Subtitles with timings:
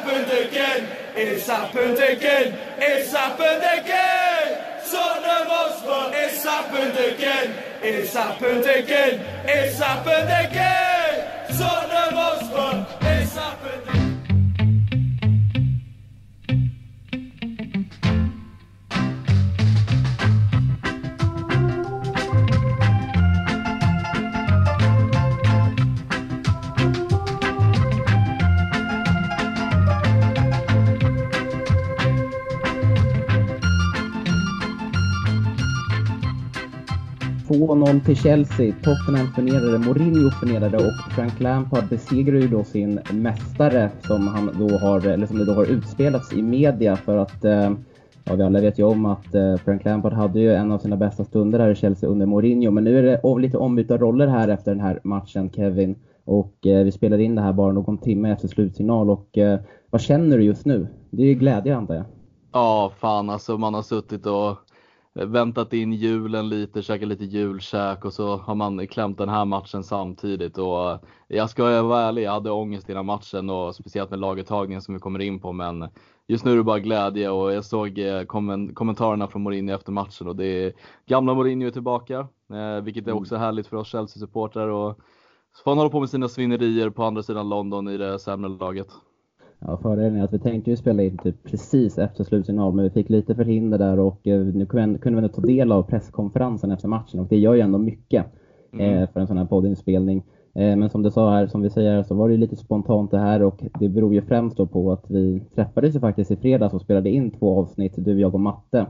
[0.00, 0.88] happened again.
[1.14, 2.58] It's happened again.
[2.78, 4.80] It's happened again.
[4.90, 6.16] Tottenham Hotspur.
[6.16, 7.64] It's happened again.
[7.82, 9.20] It's happened again.
[9.46, 10.89] It's happened again.
[37.60, 38.74] ...2-0 till Chelsea.
[38.82, 44.78] Tottenham förnedrade, Mourinho förnedrade och Frank Lampard besegrade ju då sin mästare som han då
[44.78, 47.70] har, eller som det då har utspelats i media för att eh,
[48.24, 50.96] Ja, vi alla vet ju om att eh, Frank Lampard hade ju en av sina
[50.96, 52.70] bästa stunder här i Chelsea under Mourinho.
[52.70, 55.94] Men nu är det lite ombytta roller här efter den här matchen, Kevin.
[56.24, 59.10] Och eh, vi spelade in det här bara någon timme efter slutsignal.
[59.10, 60.86] Och eh, vad känner du just nu?
[61.10, 62.04] Det är ju glädje antar jag.
[62.52, 64.56] Ja, fan alltså man har suttit och
[65.14, 69.84] väntat in julen lite, käkat lite julkäk och så har man klämt den här matchen
[69.84, 70.58] samtidigt.
[70.58, 74.94] Och jag ska vara ärlig, jag hade ångest innan matchen och speciellt med laguttagningen som
[74.94, 75.52] vi kommer in på.
[75.52, 75.88] Men
[76.28, 79.92] just nu är det bara glädje och jag såg eh, kommen- kommentarerna från Mourinho efter
[79.92, 80.72] matchen och det är
[81.06, 84.68] gamla Mourinho är tillbaka, eh, vilket är också härligt för oss Chelsea-supportrar.
[84.68, 84.98] Och
[85.56, 88.50] så får han hålla på med sina svinnerier på andra sidan London i det sämre
[88.50, 88.88] laget.
[89.66, 92.90] Ja, fördelen är att vi tänkte ju spela in typ precis efter slutsignal, men vi
[92.90, 96.88] fick lite förhinder där och eh, nu kunde vi ändå ta del av presskonferensen efter
[96.88, 98.26] matchen och det gör ju ändå mycket
[98.78, 100.22] eh, för en sån här poddinspelning.
[100.54, 103.18] Eh, men som du sa här, som vi säger så var det lite spontant det
[103.18, 106.74] här och det beror ju främst då på att vi träffades ju faktiskt i fredags
[106.74, 108.86] och spelade in två avsnitt, du, jag och Matte.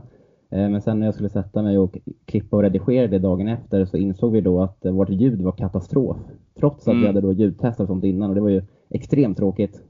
[0.49, 3.97] Men sen när jag skulle sätta mig och klippa och redigera det dagen efter så
[3.97, 6.17] insåg vi då att vårt ljud var katastrof.
[6.59, 7.07] Trots att vi Mm.
[7.07, 9.81] hade då ljudtestat sånt innan och det var ju extremt tråkigt.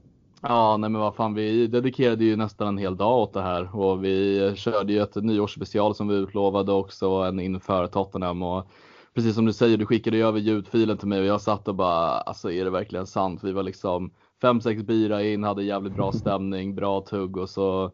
[0.44, 3.76] Ja, nej men vad fan, vi dedikerade ju nästan en hel dag åt det här
[3.76, 8.66] och vi körde ju ett nyårsspecial som vi utlovade också en inför Tottenham och
[9.14, 11.74] precis som du säger, du skickade ju över ljudfilen till mig och jag satt och
[11.74, 13.40] bara, alltså är det verkligen sant?
[13.44, 17.92] Vi var liksom fem sex bira in, hade jävligt bra stämning, bra tugg och så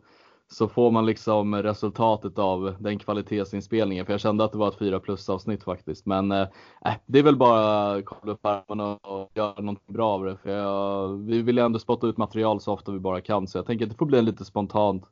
[0.51, 4.07] så får man liksom resultatet av den kvalitetsinspelningen.
[4.07, 6.07] För jag kände att det var ett 4 plus avsnitt faktiskt.
[6.07, 6.41] Men eh,
[6.85, 10.37] eh, det är väl bara att kolla upp armarna och göra någonting bra av det.
[10.37, 13.47] För jag, vi vill ju ändå spotta ut material så ofta vi bara kan.
[13.47, 15.05] Så jag tänker att det får bli lite spontant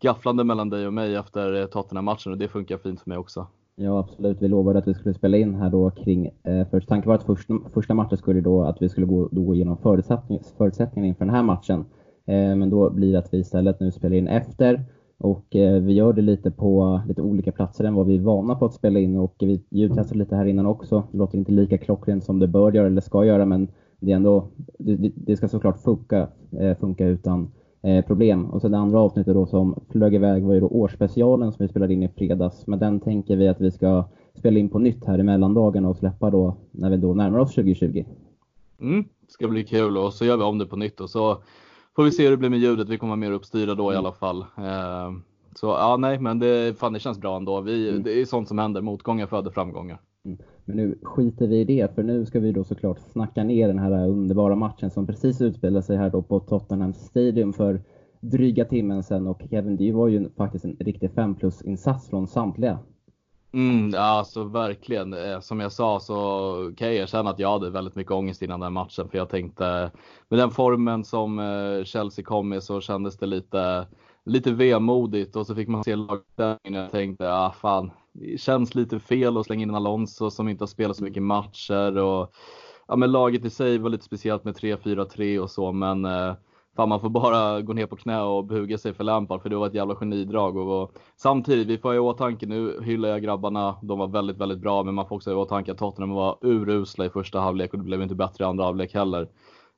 [0.00, 3.46] gafflande mellan dig och mig efter eh, Tottenham-matchen och det funkar fint för mig också.
[3.76, 4.42] Ja, absolut.
[4.42, 7.24] Vi lovade att vi skulle spela in här då kring, eh, först, tanken var att
[7.24, 11.24] första, första matchen skulle då att vi skulle gå, då gå igenom förutsättning, förutsättningarna inför
[11.24, 11.84] den här matchen.
[12.28, 14.84] Eh, men då blir det att vi istället nu spelar in efter
[15.18, 18.54] och eh, vi gör det lite på lite olika platser än vad vi är vana
[18.54, 21.02] på att spela in och vi ljudtestar lite här innan också.
[21.12, 23.68] Det låter inte lika klockrent som det bör göra eller ska göra men
[24.00, 24.44] det är ändå,
[24.78, 26.28] det, det- ska såklart funka,
[26.58, 27.50] eh, funka utan
[28.06, 28.46] problem.
[28.50, 31.68] Och sen det andra avsnittet då som flög iväg var ju då årsspecialen som vi
[31.68, 32.66] spelade in i fredags.
[32.66, 35.96] Men den tänker vi att vi ska spela in på nytt här i mellandagarna och
[35.96, 38.04] släppa då när vi då närmar oss 2020.
[38.80, 41.36] Mm, ska bli kul och så gör vi om det på nytt och så
[41.98, 42.88] får vi se hur det blir med ljudet.
[42.88, 44.40] Vi kommer vara mer uppstyrda då i alla fall.
[44.40, 45.12] Eh,
[45.54, 47.60] så ja, nej, men det, fan, det känns bra ändå.
[47.60, 48.80] Vi, Det är sånt som händer.
[48.80, 50.00] Motgångar föder framgångar.
[50.64, 53.78] Men nu skiter vi i det, för nu ska vi då såklart snacka ner den
[53.78, 57.80] här underbara matchen som precis utspelade sig här då på Tottenham Stadium för
[58.20, 59.26] dryga timmen sedan.
[59.26, 62.78] Och Kevin, det var ju faktiskt en riktig 5 plus insats från samtliga.
[63.52, 65.12] Mm, alltså verkligen.
[65.14, 68.60] Eh, som jag sa så kan jag erkänna att jag hade väldigt mycket ångest innan
[68.60, 69.08] den matchen.
[69.08, 69.90] För jag tänkte,
[70.28, 73.86] med den formen som eh, Chelsea kom med så kändes det lite,
[74.24, 75.36] lite vemodigt.
[75.36, 79.36] Och så fick man se lagställningen och jag tänkte, ah fan, det känns lite fel
[79.36, 81.98] att slänga in Alonso som inte har spelat så mycket matcher.
[81.98, 82.32] Och,
[82.88, 86.34] ja, men laget i sig var lite speciellt med 3-4-3 och så, men eh,
[86.78, 89.56] Fan man får bara gå ner på knä och buga sig för Lampard för det
[89.56, 90.56] var ett jävla genidrag.
[90.56, 94.36] Och, och, samtidigt, vi får ha i åtanke, nu hyllar jag grabbarna, de var väldigt,
[94.36, 94.82] väldigt bra.
[94.82, 97.78] Men man får också ha i åtanke att Tottenham var urusla i första halvlek och
[97.78, 99.28] det blev inte bättre i andra halvlek heller.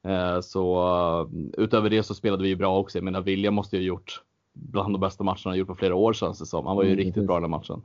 [0.04, 1.26] Eh, så eh,
[1.64, 2.98] utöver det så spelade vi ju bra också.
[2.98, 4.22] Jag menar William måste ju ha gjort
[4.54, 6.66] bland de bästa matcherna han gjort på flera år känns det som.
[6.66, 7.26] Han var ju Mm, riktigt precis.
[7.26, 7.82] bra den här matchen.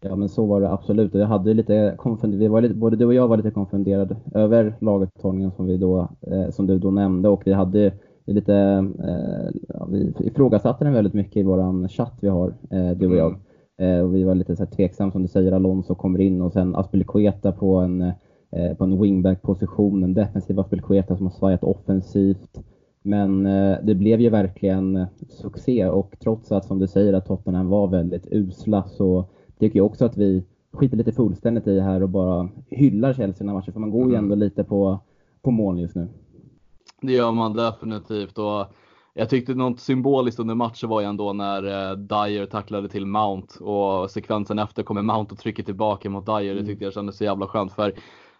[0.00, 1.14] Ja men så var det absolut.
[1.14, 5.52] Jag hade lite vi var lite, både du och jag var lite konfunderade över laguttagningen
[5.52, 7.92] som vi då, eh, som du då nämnde och vi hade
[8.32, 8.54] lite,
[9.04, 13.16] eh, ja, vi ifrågasatte den väldigt mycket i våran chatt vi har, eh, du och
[13.16, 13.36] jag.
[13.78, 16.52] Eh, och vi var lite så här tveksam som du säger, Alonso kommer in och
[16.52, 18.00] sen Aspilicueta på en,
[18.50, 22.60] eh, på en wingback-position, en defensiv Aspilicueta som har svajat offensivt.
[23.02, 27.68] Men eh, det blev ju verkligen succé och trots att som du säger att Tottenham
[27.68, 29.24] var väldigt usla så
[29.58, 33.48] tycker jag också att vi skiter lite fullständigt i här och bara hyllar Chelsea den
[33.48, 34.24] här matchen för man går ju Mm.
[34.24, 34.98] ändå lite på,
[35.42, 36.08] på mål just nu.
[37.06, 38.66] Det gör man definitivt och
[39.14, 43.64] jag tyckte något symboliskt under matchen var ju ändå när eh, Dyer tacklade till Mount
[43.64, 46.40] och sekvensen efter kommer Mount och trycker tillbaka mot Dyer.
[46.40, 46.66] Det mm.
[46.66, 47.94] tyckte jag kändes så jävla skönt för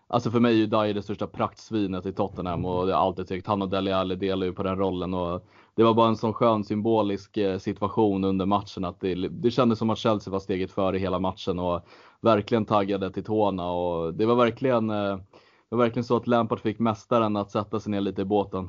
[0.06, 3.28] Alltså för mig är ju Dyer det största praktsvinet i Tottenham och jag har alltid
[3.28, 6.16] tyckt han och Dele Alli delar ju på den rollen och det var bara en
[6.16, 10.40] sån skön symbolisk eh, situation under matchen att det, det kändes som att Chelsea var
[10.40, 11.80] steget före hela matchen och
[12.20, 15.20] verkligen taggade till tårna och det var verkligen, eh, det
[15.76, 18.68] var verkligen så att Lampard fick mästaren att sätta sig ner lite i båten.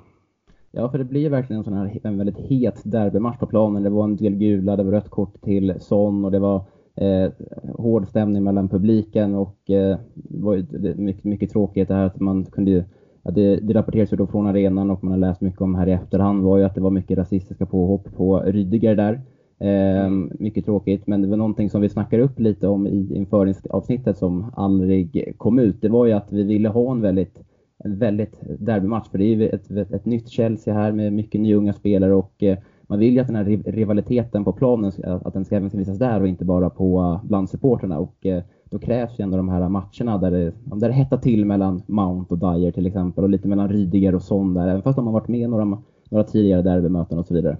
[0.71, 3.83] Ja, för det blir verkligen en sån här en väldigt het derbymatch på planen.
[3.83, 6.65] Det var en del gula, det var rött kort till Son och det var
[6.95, 7.31] eh,
[7.77, 10.55] hård stämning mellan publiken och eh, det var
[10.95, 12.83] mycket, mycket tråkigt det här att man kunde ju
[13.27, 15.87] Ja, det, det rapporteras ju då från arenan och man har läst mycket om här
[15.87, 19.21] i efterhand var ju att det var mycket rasistiska påhopp på Rydiger där.
[19.59, 20.09] Eh,
[20.39, 24.45] mycket tråkigt, men det var någonting som vi snackade upp lite om i införingsavsnittet som
[24.55, 25.81] aldrig kom ut.
[25.81, 27.43] Det var ju att vi ville ha en väldigt,
[27.77, 31.41] en väldigt derbymatch, för det är ju ett, ett, ett nytt Chelsea här med mycket
[31.41, 32.57] nyunga spelare och eh,
[32.87, 36.21] man vill ju att den här rivaliteten på planen, att den ska även visas där
[36.21, 37.99] och inte bara på bland supporterna.
[37.99, 41.45] Och eh, då krävs ju ändå de här matcherna där det, där det hettar till
[41.45, 44.95] mellan Mount och Dyer till exempel och lite mellan Rydiger och Son där, även fast
[44.95, 45.77] de har varit med några,
[46.09, 47.57] några tidigare derbymöten och så vidare.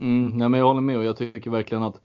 [0.00, 2.00] Mm, ja, men jag håller med och jag tycker verkligen att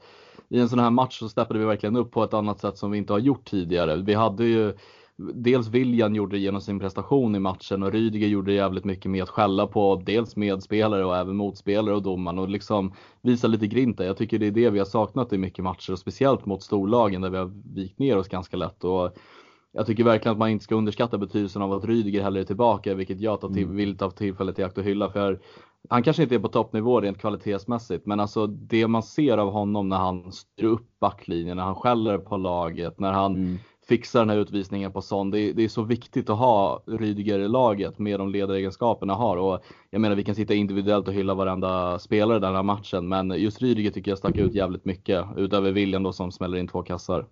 [0.50, 2.92] i en sån här match så steppade vi verkligen upp på ett annat sätt som
[2.92, 3.96] vi inte har gjort tidigare.
[3.96, 4.74] Vi hade ju
[5.18, 9.12] dels William gjorde det genom sin prestation i matchen och Rydiger gjorde det jävligt mycket
[9.12, 13.68] med att skälla på dels medspelare och även motspelare och domaren och liksom visa lite
[13.68, 14.06] grinta.
[14.06, 17.22] Jag tycker det är det vi har saknat i mycket matcher och speciellt mot storlagen
[17.22, 18.84] där vi har vikt ner oss ganska lätt.
[18.84, 19.16] Och
[19.72, 22.94] jag tycker verkligen att man inte ska underskatta betydelsen av att Rydiger heller är tillbaka,
[22.94, 23.76] vilket jag tar till, mm.
[23.76, 25.10] vill ta tillfället i akt och hylla.
[25.10, 25.40] För
[25.90, 29.90] han kanske inte är på toppnivå rent kvalitetsmässigt, men alltså det man ser av honom
[29.90, 33.58] när han styr upp backlinjen, när han skäller på laget, när han mm
[33.88, 35.32] fixar den här utvisningen på Son.
[35.32, 39.38] Det är, det är så viktigt att ha Rydiger i laget med de ledaregenskaperna har.
[39.38, 39.60] Och
[39.90, 43.62] jag menar vi kan sitta individuellt och hylla varenda spelare den här matchen, men just
[43.62, 47.26] Rydiger tycker jag stack ut jävligt mycket, utöver William då som smäller in två kassar.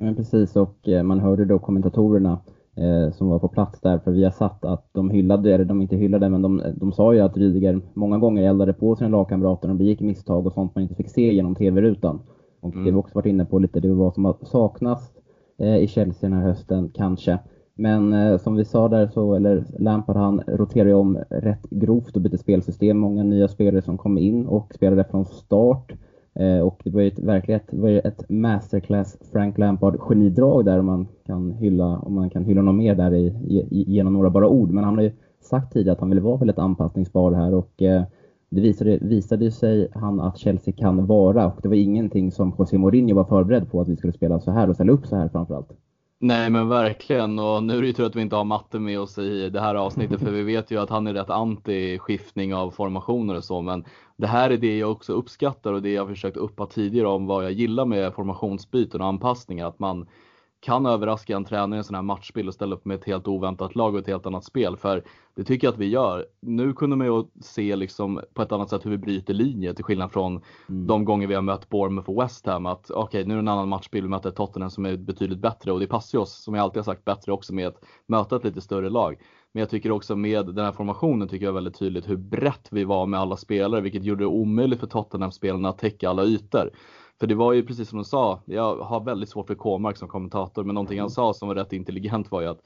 [0.00, 2.38] Ja, precis, och eh, man hörde då kommentatorerna
[3.12, 5.96] som var på plats där, för vi har satt att de hyllade, eller de inte
[5.96, 9.76] hyllade, men de, de sa ju att Rydiger många gånger eldade på sina lagkamrater och
[9.76, 12.20] begick misstag och sånt man inte fick se genom TV-rutan.
[12.60, 12.84] Och mm.
[12.84, 15.18] det vi också varit inne på lite, det var som har saknats
[15.60, 17.38] Eh, i Chelsea den här hösten, kanske.
[17.74, 22.16] Men eh, som vi sa där så, eller Lampard han roterar ju om rätt grovt
[22.16, 22.98] och byter spelsystem.
[22.98, 25.92] Många nya spelare som kom in och spelade från start.
[26.38, 30.82] Eh, och det var ju ett, verkligen ett, var ett masterclass Frank Lampard genidrag där
[30.82, 33.26] man kan hylla, om man kan hylla någon mer där i,
[33.70, 34.70] i, genom några bara ord.
[34.70, 38.02] Men han har ju sagt tidigare att han vill vara väldigt anpassningsbar här och eh,
[38.50, 42.78] det visade, visade sig han att Chelsea kan vara och det var ingenting som José
[42.78, 45.28] Mourinho var förberedd på att vi skulle spela så här och ställa upp så här
[45.28, 45.72] framförallt.
[46.20, 47.38] Nej men verkligen.
[47.38, 49.60] Och nu är det ju tur att vi inte har matte med oss i det
[49.60, 53.44] här avsnittet för vi vet ju att han är rätt anti skiftning av formationer och
[53.44, 53.84] så men
[54.16, 57.44] det här är det jag också uppskattar och det jag försökt uppa tidigare om vad
[57.44, 60.06] jag gillar med formationsbyten och anpassningar att man
[60.60, 63.28] kan överraska en tränare i en sån här matchspel och ställa upp med ett helt
[63.28, 64.76] oväntat lag och ett helt annat spel.
[64.76, 65.04] För
[65.36, 66.26] det tycker jag att vi gör.
[66.40, 69.84] Nu kunde man ju se liksom på ett annat sätt hur vi bryter linjer till
[69.84, 70.86] skillnad från mm.
[70.86, 72.66] de gånger vi har mött Bournemouth och West Ham.
[72.66, 74.04] Att okej, okay, nu är det en annan matchbild.
[74.04, 76.84] Vi möter Tottenham som är betydligt bättre och det passar oss, som jag alltid har
[76.84, 79.16] sagt, bättre också med att möta ett lite större lag.
[79.52, 82.84] Men jag tycker också med den här formationen tycker jag väldigt tydligt hur brett vi
[82.84, 86.70] var med alla spelare, vilket gjorde det omöjligt för Tottenham-spelarna att täcka alla ytor.
[87.20, 90.08] För det var ju precis som du sa, jag har väldigt svårt för K-mark som
[90.08, 91.10] kommentator, men någonting han mm.
[91.10, 92.60] sa som var rätt intelligent var ju att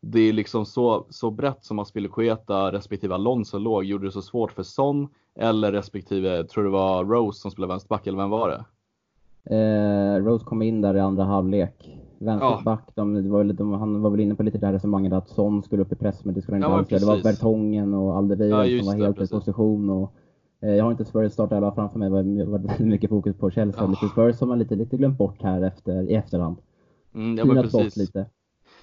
[0.00, 4.52] det är liksom så, så brett som Aspilicueta respektive Alonso låg gjorde det så svårt
[4.52, 5.08] för Son
[5.38, 8.64] eller respektive, tror det var Rose som spelade vänsterback eller vem var det?
[9.56, 11.98] Eh, Rose kom in där i andra halvlek.
[12.18, 12.92] Vänsterback, ja.
[12.94, 15.82] de, var de, han var väl inne på lite det här resonemanget att Son skulle
[15.82, 18.72] upp i press men det skulle han inte ja, alls Det var Bertongen och Alderweireld
[18.72, 19.90] ja, som var helt i position.
[19.90, 20.14] Och,
[20.70, 23.84] jag har inte Spurs startelva framför mig, det var väldigt mycket fokus på Chelsea.
[23.84, 23.90] Oh.
[23.90, 26.56] Lite Spurs som man lite, lite glömt bort här efter, i efterhand.
[27.14, 27.96] Mm, ja, precis.
[27.96, 28.26] lite.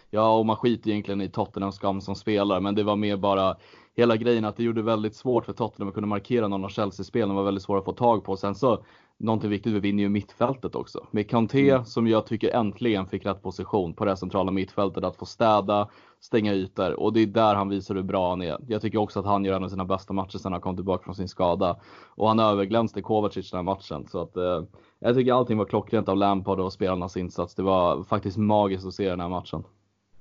[0.09, 3.55] Ja, och man skiter egentligen i Tottenhams skam som spelare, men det var mer bara
[3.93, 7.35] hela grejen att det gjorde väldigt svårt för Tottenham att kunna markera någon av Chelsea-spelen,
[7.35, 8.37] var väldigt svåra att få tag på.
[8.37, 8.83] Sen så
[9.23, 11.07] någonting viktigt, vi vinner ju mittfältet också.
[11.11, 11.85] Med Kanté mm.
[11.85, 16.53] som jag tycker äntligen fick rätt position på det centrala mittfältet att få städa, stänga
[16.53, 18.57] ytor och det är där han visar hur bra han är.
[18.67, 21.03] Jag tycker också att han gör en av sina bästa matcher sedan han kom tillbaka
[21.03, 21.79] från sin skada.
[22.15, 24.07] Och han överglänste Kovacic den här matchen.
[24.07, 24.63] Så att, eh,
[24.99, 27.55] jag tycker allting var klockrent av Lampard och spelarnas insats.
[27.55, 29.63] Det var faktiskt magiskt att se den här matchen.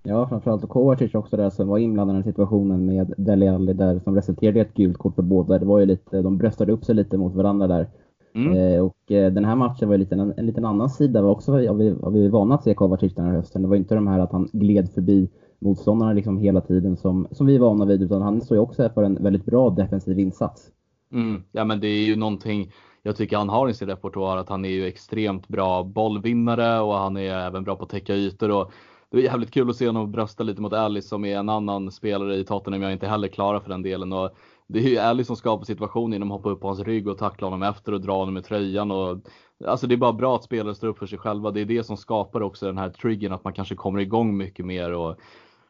[0.02, 3.72] Ja, framförallt och Kovacic också där som var inblandad i den situationen med Dele Alli
[3.72, 5.58] där som resulterade i ett gult kort för båda.
[5.58, 7.88] Det var ju lite, de bröstade upp sig lite mot varandra där.
[8.34, 8.56] Mm.
[8.56, 11.52] Eh, och eh, den här matchen var lite en, en liten annan sida var också
[11.52, 13.62] har vi, har vi vana att se Kovacic den här hösten.
[13.62, 17.46] Det var inte de här att han gled förbi motståndarna liksom hela tiden som, som
[17.46, 20.70] vi är vana vid, utan han står ju också för en väldigt bra defensiv insats.
[21.12, 21.42] Mm.
[21.52, 22.72] Ja men det är ju någonting
[23.02, 26.94] jag tycker han har i sin repertoar att han är ju extremt bra bollvinnare och
[26.94, 28.72] han är även bra på att täcka ytor och
[29.10, 31.90] det är jävligt kul att se honom brösta lite mot Alice som är en annan
[31.90, 34.12] spelare i Tottenham jag inte heller klarar för den delen.
[34.12, 34.30] Och
[34.72, 37.18] det är ju Ali som skapar situationen genom att hoppa upp på hans rygg och
[37.18, 38.90] tackla honom efter och dra honom med tröjan.
[38.90, 39.18] Och,
[39.64, 41.50] alltså det är bara bra att spelare står upp för sig själva.
[41.50, 44.66] Det är det som skapar också den här triggern att man kanske kommer igång mycket
[44.66, 45.16] mer och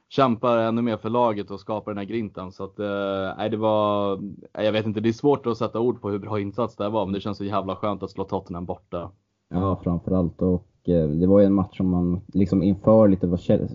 [0.08, 2.52] kämpar ännu mer för laget och skapar den här grinten.
[2.52, 4.12] Så att, eh, det var,
[4.58, 6.88] eh, jag vet inte, det är svårt att sätta ord på hur bra insats det
[6.88, 9.10] var, men det känns så jävla skönt att slå Tottenham borta.
[9.50, 10.42] Ja, framförallt.
[10.42, 13.26] Och eh, det var ju en match som man liksom inför lite,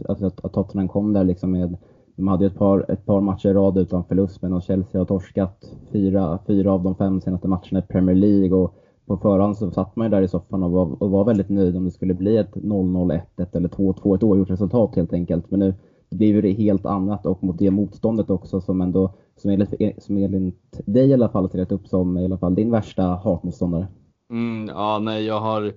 [0.10, 1.78] alltså att, att Tottenham kom där liksom med
[2.16, 5.72] de hade ett par, ett par matcher i rad utan förlust, men Chelsea har torskat
[5.92, 8.58] fyra, fyra av de fem senaste matcherna i Premier League.
[8.58, 11.50] Och på förhand så satt man ju där i soffan och var, och var väldigt
[11.50, 15.52] nöjd om det skulle bli ett 0-0, 1-1 eller 2-2, ett oavgjort resultat helt enkelt.
[15.52, 15.74] Men nu
[16.10, 20.82] blir det helt annat och mot det motståndet också som ändå, som enligt, som enligt
[20.86, 23.88] dig i alla fall ser upp som i alla fall din värsta hatmotståndare.
[24.30, 25.74] Mm, ja, nej, jag har,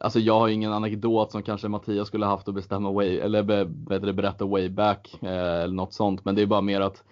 [0.00, 3.64] alltså jag har ingen anekdot som kanske Mattias skulle haft att bestämma way, eller be,
[3.64, 6.24] bättre berätta way back eh, eller något sånt.
[6.24, 7.04] Men det är bara mer att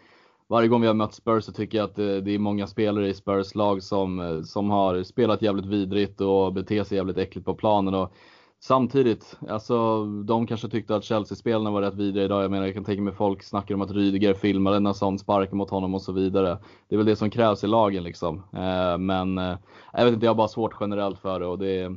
[0.49, 3.09] varje gång vi har mött Spurs så tycker jag att det, det är många spelare
[3.09, 7.47] i Spurs lag som, eh, som har spelat jävligt vidrigt och beter sig jävligt äckligt
[7.47, 7.95] på planen.
[7.95, 8.13] Och
[8.61, 12.45] Samtidigt, alltså de kanske tyckte att Chelsea-spelarna var rätt vidriga idag.
[12.45, 15.57] Jag menar, jag kan tänka mig folk snackar om att Rydiger filmade när sån sparkar
[15.57, 16.59] mot honom och så vidare.
[16.89, 18.43] Det är väl det som krävs i lagen liksom.
[18.53, 19.57] Eh, men eh,
[19.93, 21.97] jag vet inte, jag har bara svårt generellt för det och det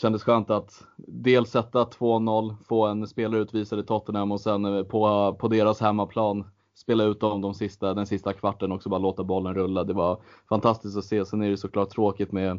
[0.00, 4.82] kändes skönt att dels sätta 2-0, få en spelare utvisad i Tottenham och sen eh,
[4.82, 9.00] på, på deras hemmaplan spela ut dem de sista, den sista kvarten och också bara
[9.00, 9.84] låta bollen rulla.
[9.84, 11.24] Det var fantastiskt att se.
[11.24, 12.58] Sen är det såklart tråkigt med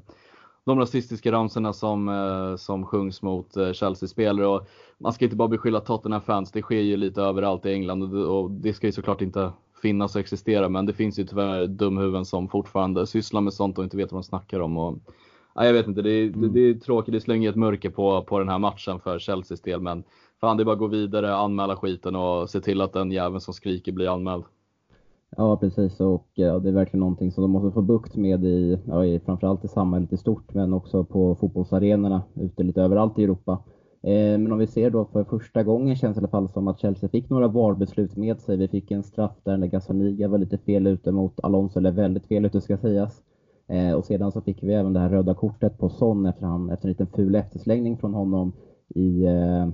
[0.65, 4.47] de rasistiska ramsorna som, eh, som sjungs mot eh, Chelsea-spelare.
[4.47, 4.67] Och
[4.97, 8.73] man ska inte bara beskylla Tottenham-fans, det sker ju lite överallt i England och det
[8.73, 9.51] ska ju såklart inte
[9.81, 13.83] finnas och existera men det finns ju tyvärr dumhuvuden som fortfarande sysslar med sånt och
[13.83, 14.77] inte vet vad de snackar om.
[14.77, 14.97] Och,
[15.57, 16.41] nej, jag vet inte, det är, mm.
[16.41, 19.61] det, det är tråkigt, det slänger ett mörker på, på den här matchen för Chelseas
[19.61, 20.03] del men
[20.41, 23.41] fan det är bara att gå vidare, anmäla skiten och se till att den jäveln
[23.41, 24.43] som skriker blir anmäld.
[25.37, 25.99] Ja, precis.
[25.99, 29.19] Och ja, det är verkligen någonting som de måste få bukt med i, ja, i,
[29.19, 33.51] framförallt i samhället i stort, men också på fotbollsarenorna ute lite överallt i Europa.
[34.01, 36.67] Eh, men om vi ser då för första gången känns det i alla fall som
[36.67, 38.57] att Chelsea fick några VAR-beslut med sig.
[38.57, 42.25] Vi fick en straff där när Gazzaniga var lite fel ute mot Alonso, eller väldigt
[42.25, 43.23] fel ute ska sägas.
[43.67, 46.69] Eh, och sedan så fick vi även det här röda kortet på Son efter, han,
[46.69, 48.53] efter en liten ful efterslängning från honom
[48.87, 49.67] i eh,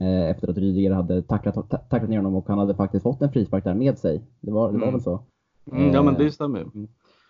[0.00, 3.32] Eh, efter att Rydiger hade tacklat, tacklat ner honom och han hade faktiskt fått en
[3.32, 4.22] frispark där med sig.
[4.40, 4.94] Det var, det var mm.
[4.94, 5.20] väl så?
[5.72, 6.88] Mm, ja men det stämmer mm.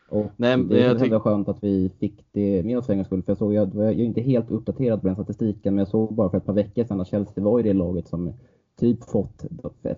[0.08, 1.12] Och Nej, det är tyck...
[1.12, 3.22] skönt att vi fick det med oss för en skull.
[3.22, 6.14] För jag, såg, jag, jag är inte helt uppdaterad på den statistiken, men jag såg
[6.14, 8.32] bara för ett par veckor sedan att Chelsea var i det laget som
[8.80, 9.44] typ fått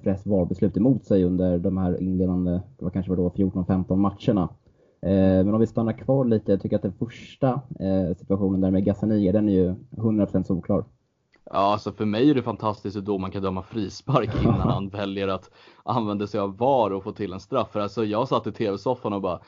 [0.03, 4.49] flest VAR-beslut emot sig under de här inledande, det var kanske var då 14-15 matcherna.
[5.07, 7.49] Eh, men om vi stannar kvar lite, jag tycker att den första
[7.81, 10.85] eh, situationen där med Gazzaniga, den är ju 100% solklar.
[11.51, 15.29] Ja, alltså för mig är det fantastiskt hur domaren kan döma frispark innan han väljer
[15.29, 15.51] att
[15.83, 17.73] använda sig av VAR och få till en straff.
[17.73, 19.41] För alltså jag satt i tv-soffan och bara,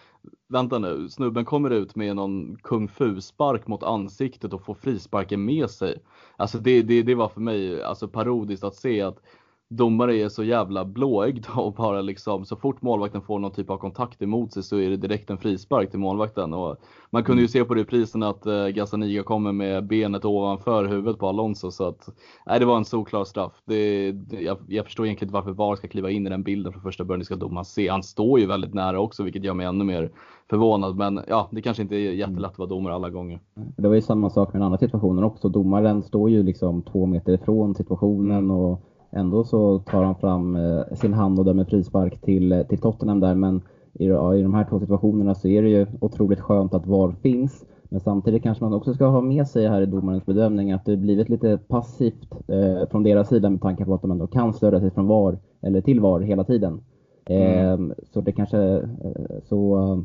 [0.48, 5.70] vänta nu, snubben kommer ut med någon kung fu-spark mot ansiktet och får frisparken med
[5.70, 6.02] sig.
[6.36, 9.22] Alltså det, det, det var för mig alltså parodiskt att se att
[9.70, 13.78] domare är så jävla blåögda och bara liksom så fort målvakten får någon typ av
[13.78, 16.54] kontakt emot sig så är det direkt en frispark till målvakten.
[16.54, 16.76] Och
[17.10, 17.48] man kunde ju mm.
[17.48, 22.08] se på reprisen att uh, Gazzaniga kommer med benet ovanför huvudet på Alonso så att
[22.46, 23.62] nej, det var en solklar straff.
[23.64, 26.72] Det, det, jag, jag, förstår egentligen inte varför VAR ska kliva in i den bilden
[26.72, 27.18] från första början.
[27.18, 27.88] Det ska domaren se.
[27.88, 30.10] Han står ju väldigt nära också vilket gör mig ännu mer
[30.50, 30.96] förvånad.
[30.96, 33.40] Men ja, det kanske inte är jättelätt att vara domare alla gånger.
[33.76, 35.48] Det var ju samma sak med den andra situationen också.
[35.48, 38.50] Domaren står ju liksom två meter ifrån situationen mm.
[38.50, 38.80] och
[39.10, 43.20] Ändå så tar han fram eh, sin hand och dömer frispark till, eh, till Tottenham
[43.20, 43.34] där.
[43.34, 43.62] Men
[43.92, 47.64] i, i de här två situationerna så är det ju otroligt skönt att VAR finns.
[47.88, 50.96] Men samtidigt kanske man också ska ha med sig här i domarens bedömning att det
[50.96, 54.80] blivit lite passivt eh, från deras sida med tanke på att de ändå kan störa
[54.80, 56.80] sig från VAR, eller till VAR hela tiden.
[57.26, 57.90] Mm.
[57.90, 60.04] Eh, så det kanske, eh, så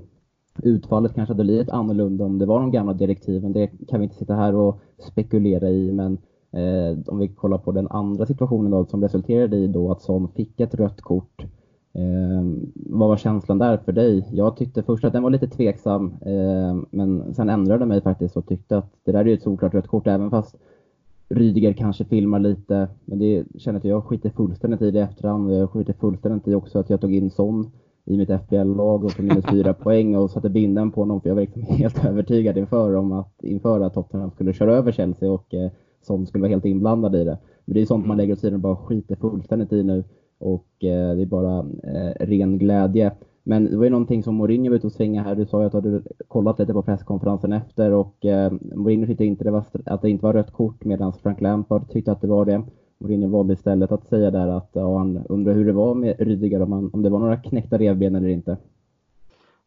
[0.64, 3.54] utfallet kanske hade blivit annorlunda om det var de gamla direktiven.
[3.54, 4.80] Det kan vi inte sitta här och
[5.12, 6.18] spekulera i, men
[6.54, 10.28] Eh, om vi kollar på den andra situationen då, som resulterade i då att Son
[10.36, 11.46] fick ett rött kort.
[11.94, 12.44] Eh,
[12.74, 14.28] vad var känslan där för dig?
[14.32, 18.38] Jag tyckte först att den var lite tveksam, eh, men sen ändrade jag mig faktiskt
[18.38, 20.56] och tyckte att det där är ju ett solklart rött kort, även fast
[21.30, 22.88] Rydiger kanske filmar lite.
[23.06, 25.54] Men det känner att jag skiter fullständigt i det i efterhand.
[25.54, 27.72] Jag skiter fullständigt i också att jag tog in Son
[28.06, 31.36] i mitt FBL-lag och tog minus fyra poäng och satte binden på honom för jag
[31.36, 35.54] var liksom helt övertygad inför om att, inför att Tottenham skulle köra över Chelsea och
[35.54, 35.72] eh,
[36.04, 37.38] som skulle vara helt inblandad i det.
[37.66, 38.18] Men det är sånt man mm.
[38.18, 40.04] lägger åt sidan och bara skiter fullständigt i nu.
[40.38, 43.12] Och eh, det är bara eh, ren glädje.
[43.44, 45.36] Men det var ju någonting som Mourinho var ute och svingade här.
[45.36, 49.26] Du sa ju att du hade kollat lite på presskonferensen efter och eh, Mourinho tyckte
[49.26, 52.28] inte det var, att det inte var rött kort medan Frank Lampard tyckte att det
[52.28, 52.64] var det.
[52.98, 56.62] Mourinho valde istället att säga där att ja, han undrar hur det var med Rydiger,
[56.62, 58.58] om, han, om det var några knäckta revben eller inte.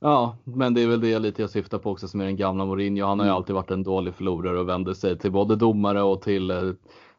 [0.00, 2.64] Ja, men det är väl det lite jag syftar på också som är den gamla
[2.64, 3.06] Mourinho.
[3.06, 3.36] Han har ju mm.
[3.36, 6.72] alltid varit en dålig förlorare och vänder sig till både domare och till eh,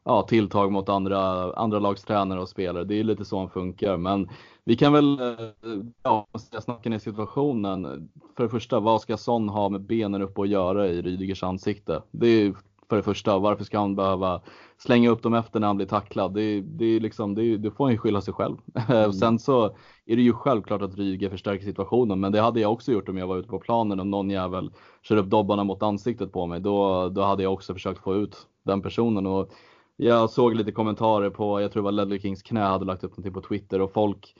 [0.04, 2.84] ja, tilltag mot andra, andra lagstränare och spelare.
[2.84, 3.98] Det är lite så han funkar.
[3.98, 4.30] Men
[4.64, 5.36] vi kan väl eh,
[6.04, 6.28] ja,
[6.62, 8.10] snacka ner situationen.
[8.38, 12.02] För det första, vad ska Son ha med benen upp och göra i Rydigers ansikte?
[12.12, 12.54] Det är
[12.90, 13.40] för det första.
[13.40, 14.42] Varför ska han behöva
[14.78, 16.34] slänga upp dem efter när han blir tacklad?
[16.34, 18.58] Det, det, liksom, det, det får han ju skylla sig själv.
[18.90, 19.14] Mm.
[19.14, 19.76] Sen så
[20.08, 23.18] är det ju självklart att Ryge förstärker situationen, men det hade jag också gjort om
[23.18, 24.72] jag var ute på planen och någon jävel
[25.02, 26.60] kör upp dobbarna mot ansiktet på mig.
[26.60, 29.26] Då, då hade jag också försökt få ut den personen.
[29.26, 29.50] Och
[29.96, 33.12] jag såg lite kommentarer på, jag tror det var Ledley Kings knä hade lagt upp
[33.12, 34.36] någonting på Twitter och folk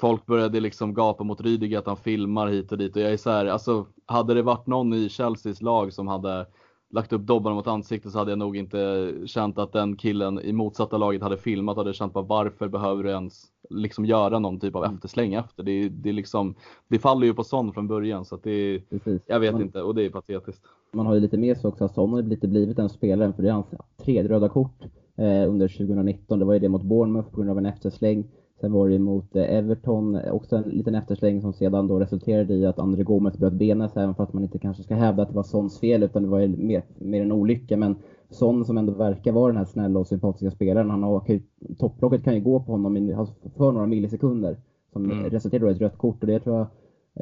[0.00, 3.16] folk började liksom gapa mot Rydiger att han filmar hit och dit och jag är
[3.16, 6.46] så här, alltså hade det varit någon i Chelseas lag som hade
[6.90, 10.52] lagt upp dobbarna mot ansiktet så hade jag nog inte känt att den killen i
[10.52, 11.76] motsatta laget hade filmat.
[11.76, 14.96] Hade känt bara varför behöver du ens liksom göra någon typ av mm.
[14.96, 15.62] eftersläng efter?
[15.62, 16.54] Det, det, liksom,
[16.88, 19.22] det faller ju på sån från början så att det, Precis.
[19.26, 20.62] jag vet man, inte och det är patetiskt.
[20.92, 23.42] Man har ju lite med sig också att Son har lite blivit den spelaren för
[23.42, 24.82] det är hans tredje röda kort
[25.16, 26.38] eh, under 2019.
[26.38, 28.24] Det var ju det mot Bournemouth på grund av en eftersläng.
[28.60, 32.54] Sen var det mot eh, Everton, eh, också en liten eftersläng som sedan då resulterade
[32.54, 35.28] i att André Gomes bröt benet, även för att man inte kanske ska hävda att
[35.28, 37.76] det var Sons fel, utan det var mer, mer en olycka.
[37.76, 37.96] Men
[38.30, 41.40] Son som ändå verkar vara den här snälla och sympatiska spelaren, han har,
[41.78, 43.16] topplocket kan ju gå på honom
[43.56, 44.56] för några millisekunder,
[44.92, 45.24] som mm.
[45.24, 46.22] resulterar i ett rött kort.
[46.22, 46.66] Och det tror jag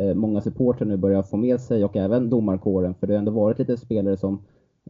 [0.09, 3.33] eh, många supportrar nu börjar få med sig, och även domarkåren, för det har ändå
[3.33, 4.39] varit lite spelare som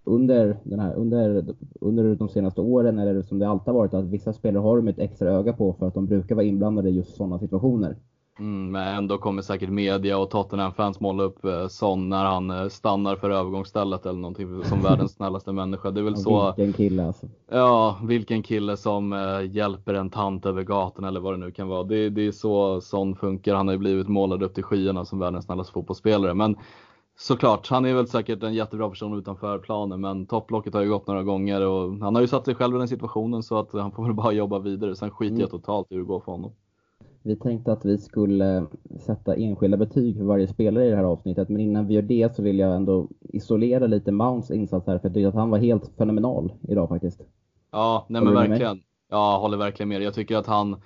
[0.04, 1.44] under, den här, under,
[1.80, 4.76] under de senaste åren är det som det alltid har varit att vissa spelare har
[4.76, 7.96] de ett extra öga på för att de brukar vara inblandade i just sådana situationer.
[8.38, 12.68] Mm, men ändå kommer säkert media och Tottenham-fans måla upp eh, Son när han eh,
[12.68, 15.90] stannar för övergångsstället eller någonting som världens snällaste människa.
[15.90, 16.54] Det är väl ja, så.
[16.56, 17.26] Vilken kille alltså.
[17.50, 21.68] Ja, vilken kille som eh, hjälper en tant över gatan eller vad det nu kan
[21.68, 21.84] vara.
[21.84, 23.54] Det, det är så Son funkar.
[23.54, 26.34] Han har ju blivit målad upp till skyarna som världens snällaste fotbollsspelare.
[26.34, 26.56] Men
[27.18, 31.06] Såklart, han är väl säkert en jättebra person utanför planen men topplocket har ju gått
[31.06, 33.92] några gånger och han har ju satt sig själv i den situationen så att han
[33.92, 34.96] får väl bara jobba vidare.
[34.96, 35.40] Sen skiter mm.
[35.40, 36.52] jag totalt i hur det går för honom.
[37.22, 38.66] Vi tänkte att vi skulle
[39.00, 42.36] sätta enskilda betyg för varje spelare i det här avsnittet men innan vi gör det
[42.36, 45.58] så vill jag ändå isolera lite Mounts insats här för jag tycker att han var
[45.58, 47.20] helt fenomenal idag faktiskt.
[47.72, 48.80] Ja, nej men verkligen.
[49.10, 50.02] Ja, håller verkligen med.
[50.02, 50.76] Jag tycker att han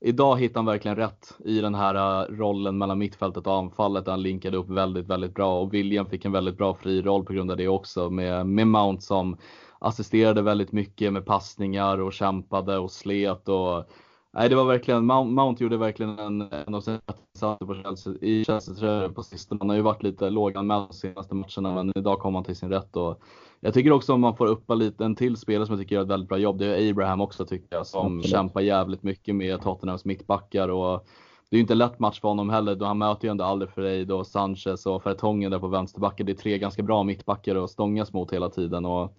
[0.00, 4.06] idag hittar han verkligen rätt i den här äh, rollen mellan mittfältet och anfallet.
[4.06, 7.32] Han linkade upp väldigt, väldigt bra och William fick en väldigt bra fri roll på
[7.32, 9.36] grund av det också med, med Mount som
[9.78, 13.90] assisterade väldigt mycket med passningar och kämpade och slet och
[14.32, 17.00] Nej, det var verkligen, Mount, gjorde verkligen en, en av sina
[17.34, 19.58] insatser på Chelsea, i Chelsea på sistone.
[19.60, 22.70] Han har ju varit lite låganmäld de senaste matcherna men idag kom han till sin
[22.70, 23.20] rätt och
[23.60, 26.02] jag tycker också om man får uppa lite en till spelare som jag tycker gör
[26.02, 26.58] ett väldigt bra jobb.
[26.58, 28.26] Det är Abraham också tycker jag som Absolut.
[28.26, 31.06] kämpar jävligt mycket med Tottenhams mittbackar och
[31.50, 33.44] det är ju inte en lätt match för honom heller då han möter ju ändå
[33.44, 36.26] Alderfereid och Sanchez och Fertongen där på vänsterbacken.
[36.26, 39.16] Det är tre ganska bra mittbackar att stångas mot hela tiden och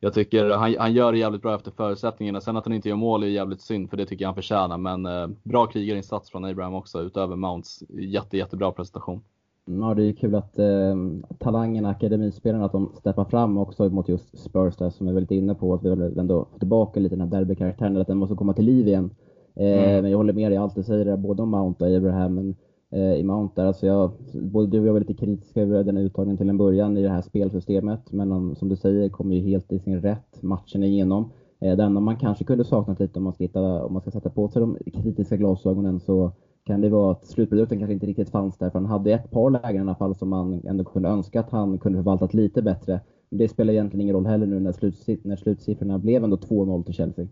[0.00, 2.40] jag tycker han, han gör det jävligt bra efter förutsättningarna.
[2.40, 4.78] Sen att han inte gör mål är jävligt synd för det tycker jag han förtjänar.
[4.78, 9.20] Men eh, bra krigarinsats från Abraham också utöver Mounts jätte, jättebra prestation.
[9.64, 10.96] Ja, det är kul att eh,
[11.38, 15.54] talangerna, akademispelarna, att de steppar fram också mot just Spurs där som är väldigt inne
[15.54, 15.88] på att vi
[16.20, 19.10] ändå få tillbaka lite den här derbykaraktären, att den måste komma till liv igen.
[19.54, 20.02] Eh, mm.
[20.02, 22.34] Men jag håller med dig, jag alltid säger det, både om Mount och Abraham.
[22.34, 22.56] Men
[22.92, 25.96] Eh, i Mount där, alltså jag, både du och jag var lite kritiska över den
[25.96, 28.12] uttagningen till en början i det här spelsystemet.
[28.12, 31.32] Men han, som du säger, kommer ju helt i sin rätt matchen igenom.
[31.60, 34.10] Eh, det enda man kanske kunde saknat lite om man ska, hitta, om man ska
[34.10, 36.32] sätta på sig de kritiska glasögonen så
[36.64, 38.70] kan det vara att slutprodukten kanske inte riktigt fanns där.
[38.70, 41.50] För han hade ett par lägen i alla fall som man ändå kunde önska att
[41.50, 43.00] han kunde förvaltat lite bättre.
[43.28, 46.84] Men det spelar egentligen ingen roll heller nu när, slutsiff när slutsiffrorna blev ändå 2-0
[46.84, 47.28] till Chelsea.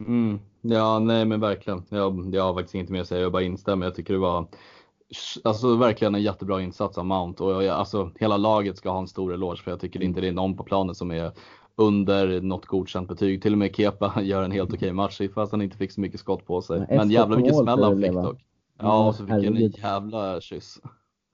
[0.00, 0.38] Mm.
[0.60, 1.82] Ja, nej men verkligen.
[1.88, 3.86] Jag, jag har faktiskt inget mer att säga, jag bara instämmer.
[3.86, 4.46] Jag tycker det var
[5.44, 9.08] alltså, verkligen en jättebra insats av Mount och jag, alltså, hela laget ska ha en
[9.08, 11.32] stor eloge för jag tycker inte det är någon på planen som är
[11.76, 13.42] under något godkänt betyg.
[13.42, 16.00] Till och med Kepa gör en helt okej okay match fast han inte fick så
[16.00, 16.86] mycket skott på sig.
[16.88, 18.38] Men jävlar vilken smäll han fick dock.
[18.78, 20.80] Ja, och så fick jag en jävla kyss.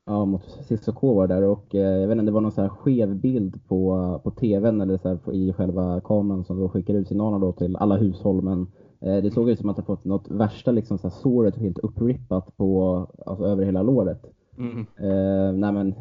[0.07, 2.69] Ja, mot Cissoko var där och eh, jag vet inte, det var någon så här
[2.69, 7.09] skev bild på, på tvn eller så här, i själva kameran som då skickar ut
[7.09, 8.43] signalerna då till alla hushåll.
[8.43, 11.79] Men det såg ut som att det fått något värsta liksom så här, såret helt
[11.79, 14.27] upprippat på, alltså över hela låret.
[14.59, 14.79] Mm.
[14.79, 15.95] Eh, nej men,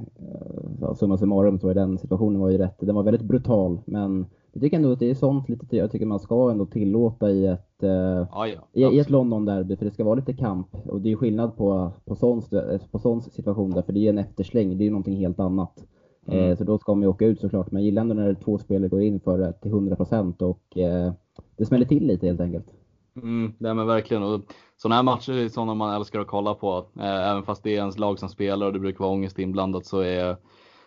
[0.81, 2.75] eh, summa summarum så är den situationen var ju rätt.
[2.79, 6.05] Den var väldigt brutal, men jag tycker ändå att det är sånt lite, jag tycker
[6.05, 8.91] man ska ändå tillåta i ett, eh, ah, ja.
[8.91, 10.67] i, i, ett London-derby, för det ska vara lite kamp.
[10.85, 12.41] Och det är skillnad på, på sån,
[12.91, 15.85] på sån situation där, för det är en eftersläng, det är ju någonting helt annat.
[16.27, 16.49] Mm.
[16.51, 18.57] Eh, så då ska man ju åka ut såklart, men jag gillar ändå när två
[18.57, 21.13] spelare går in för det till 100% och eh,
[21.57, 22.65] det smäller till lite helt enkelt.
[23.15, 24.23] Mm, nej men verkligen.
[24.23, 24.41] Och
[24.77, 26.85] sådana här matcher är sådana man älskar att kolla på.
[26.99, 29.85] Eh, även fast det är ens lag som spelar och det brukar vara ångest inblandat
[29.85, 30.37] så är,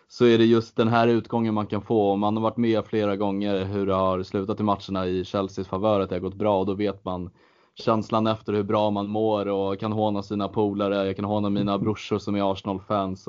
[0.07, 2.15] så är det just den här utgången man kan få.
[2.15, 5.99] Man har varit med flera gånger hur det har slutat i matcherna i Chelseas favör,
[5.99, 7.29] att det har gått bra och då vet man
[7.75, 11.05] känslan efter hur bra man mår och kan håna sina polare.
[11.05, 11.83] Jag kan håna mina mm.
[11.83, 13.25] brorsor som är Arsenal-fans.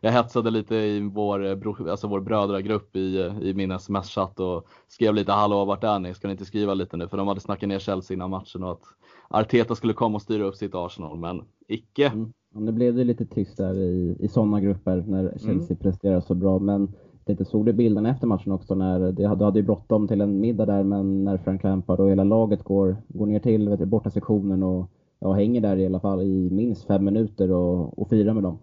[0.00, 5.32] Jag hetsade lite i vår, alltså vår brödragrupp i, i min sms-chatt och skrev lite
[5.32, 6.14] “Hallå, vart är ni?
[6.14, 8.70] Ska ni inte skriva lite nu?” För de hade snackat ner Chelsea innan matchen och
[8.70, 8.82] att
[9.28, 12.06] Arteta skulle komma och styra upp sitt Arsenal, men icke.
[12.06, 12.32] Mm.
[12.54, 15.76] Ja, nu blev det lite tyst där i, i sådana grupper när Chelsea mm.
[15.76, 16.94] presterar så bra, men
[17.28, 20.66] tänkte, såg du bilderna efter matchen också när, du hade ju bråttom till en middag
[20.66, 24.62] där, men när Frank Lampard och hela laget går, går ner till vet borta sektionen
[24.62, 28.42] och ja, hänger där i alla fall i minst fem minuter och, och firar med
[28.42, 28.58] dem.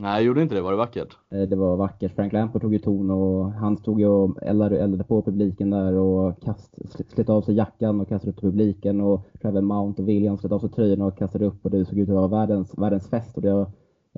[0.00, 0.60] Nej, gjorde inte det.
[0.60, 1.16] Var det vackert?
[1.30, 2.14] Eh, det var vackert.
[2.14, 5.92] Frank Lampard tog ju ton och han stod ju och eldade, eldade på publiken där
[5.92, 6.74] och kast,
[7.08, 10.52] slet av sig jackan och kastade upp till publiken och Trevor Mount och Williams slet
[10.52, 13.36] av sig tröjorna och kastade upp och det såg ut att vara världens, världens fest.
[13.36, 13.66] Och det,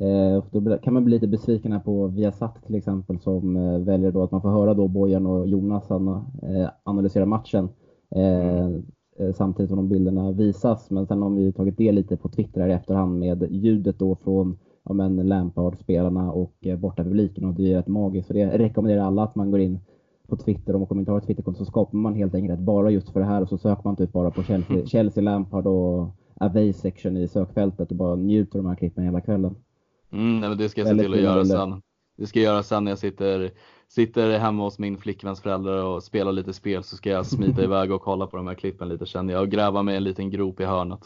[0.00, 4.12] Eh, då kan man bli lite besviken här på Viasat till exempel som eh, väljer
[4.12, 7.68] då att man får höra då Bojan och Jonas eh, analysera matchen
[8.10, 8.82] mm.
[9.34, 10.90] samtidigt som de bilderna visas.
[10.90, 14.16] Men sen har vi tagit det lite på Twitter här i efterhand med ljudet då
[14.16, 18.28] från ja, men Lampard-spelarna och borta publiken och det är rätt magiskt.
[18.28, 19.78] Så det rekommenderar alla att man går in
[20.28, 22.90] på Twitter, om man inte ha ett Twitterkonto så skapar man helt enkelt ett bara
[22.90, 26.08] just för det här och så söker man typ bara på Chelsea, Chelsea Lampard och
[26.34, 29.54] Away section i sökfältet och bara njuter av de här klippen hela kvällen.
[30.12, 31.82] Mm, nej, men det ska jag se till att göra sen.
[32.18, 33.50] Det ska jag göra sen när jag sitter,
[33.88, 37.92] sitter hemma hos min flickväns föräldrar och spelar lite spel så ska jag smita iväg
[37.92, 40.60] och kolla på de här klippen lite känner jag och gräva mig en liten grop
[40.60, 41.00] i hörnet.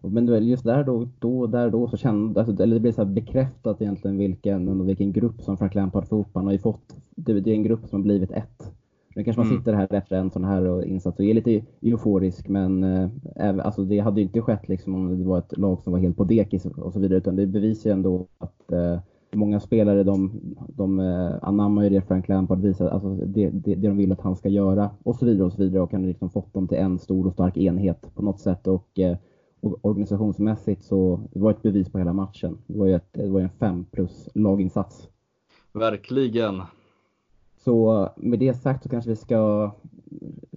[0.00, 3.82] Men just där då, då, där då så kände, alltså, eller det blir så bekräftat
[3.82, 6.04] egentligen vilken, vilken grupp som Frank Lampard.
[6.34, 8.72] Han har ju fått, det, det är en grupp som har blivit ett.
[9.14, 9.58] Nu kanske man mm.
[9.58, 13.98] sitter här efter en sån här insats och är lite euforisk men eh, alltså det
[13.98, 16.66] hade ju inte skett liksom om det var ett lag som var helt på dekis
[16.66, 18.98] och så vidare utan det bevisar ju ändå att eh,
[19.32, 23.74] många spelare de, de eh, anammar ju det Frank Lampard visar, alltså det, det, det,
[23.74, 26.30] de vill att han ska göra och så vidare och så vidare och han liksom
[26.30, 29.00] fått dem till en stor och stark enhet på något sätt och,
[29.60, 32.58] och organisationsmässigt så det var ett bevis på hela matchen.
[32.66, 35.08] Det var ju, ett, det var en fem plus laginsats.
[35.72, 36.62] Verkligen.
[37.64, 39.70] Så med det sagt så kanske vi ska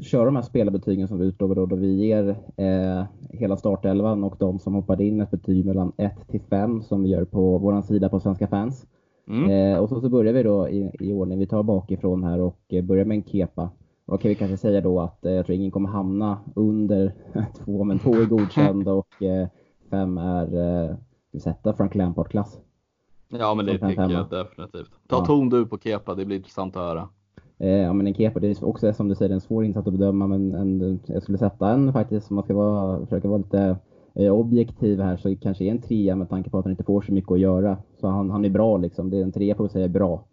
[0.02, 4.60] köra de här spelarbetygen som vi utlovade då, vi ger eh, hela startelvan och de
[4.60, 8.10] som hoppade in ett betyg mellan 1 till 5 som vi gör på vår sida
[8.10, 8.88] på Svenska fans.
[9.28, 9.50] Mm.
[9.50, 11.40] Eh, och så, så börjar vi då i, i ordning.
[11.40, 13.70] Vi tar bakifrån här och eh, börjar med en kepa.
[14.06, 17.14] Och då kan vi kanske säga då att eh, jag tror ingen kommer hamna under
[17.66, 19.14] 2, men 2 är godkänd och
[19.90, 20.98] 5 eh, är,
[21.32, 22.60] vi sätta Frank Lampard-klass.
[23.30, 24.92] Ja men det tycker jag definitivt.
[25.08, 25.26] Ta ja.
[25.26, 27.10] ton du på Kepa, det blir intressant att höra.
[27.60, 29.94] Eh, ja men en Kepa, det är också som du säger en svår insats att
[29.94, 33.78] bedöma men en, jag skulle sätta en faktiskt, om man ska vara, försöka vara lite
[34.16, 37.02] eh, objektiv här så kanske är en trea med tanke på att han inte får
[37.02, 37.78] så mycket att göra.
[38.02, 40.24] Så han, han är bra liksom, det är en trea får vi säga bra.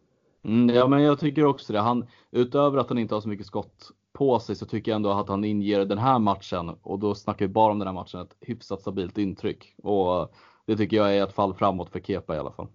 [0.45, 1.81] Mm, ja men jag tycker också det.
[1.81, 5.11] Han, utöver att han inte har så mycket skott på sig så tycker jag ändå
[5.11, 8.21] att han inger den här matchen, och då snackar vi bara om den här matchen,
[8.21, 9.75] ett hyfsat stabilt intryck.
[9.83, 10.35] Och
[10.67, 12.67] det tycker jag är ett fall framåt för Kepa i alla fall.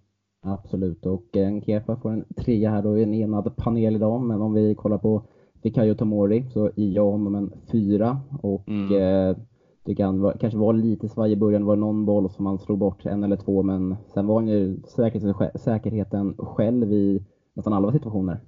[0.41, 4.21] Absolut, och en Kepa får en trea här då i en enad panel idag.
[4.21, 5.23] Men om vi kollar på
[5.63, 8.19] Fikayo Tomori så ger jag honom en fyra.
[8.41, 9.02] Och mm.
[9.02, 9.38] eh,
[9.86, 11.62] tycker han var, kanske var lite svaj i början.
[11.62, 13.63] Det var någon boll som han slog bort, en eller två.
[13.63, 17.23] Men sen var han ju säkerheten, säkerheten själv i
[17.54, 18.39] nästan alla situationer.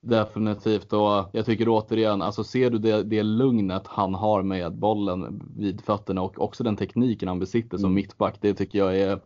[0.00, 5.42] Definitivt och jag tycker återigen, alltså ser du det, det lugnet han har med bollen
[5.56, 7.94] vid fötterna och också den tekniken han besitter som mm.
[7.94, 8.38] mittback.
[8.40, 9.20] Det tycker jag är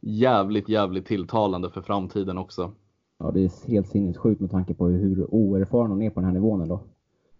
[0.00, 2.72] jävligt, jävligt tilltalande för framtiden också.
[3.18, 6.34] Ja, det är helt sinnessjukt med tanke på hur oerfaren han är på den här
[6.34, 6.80] nivån ändå.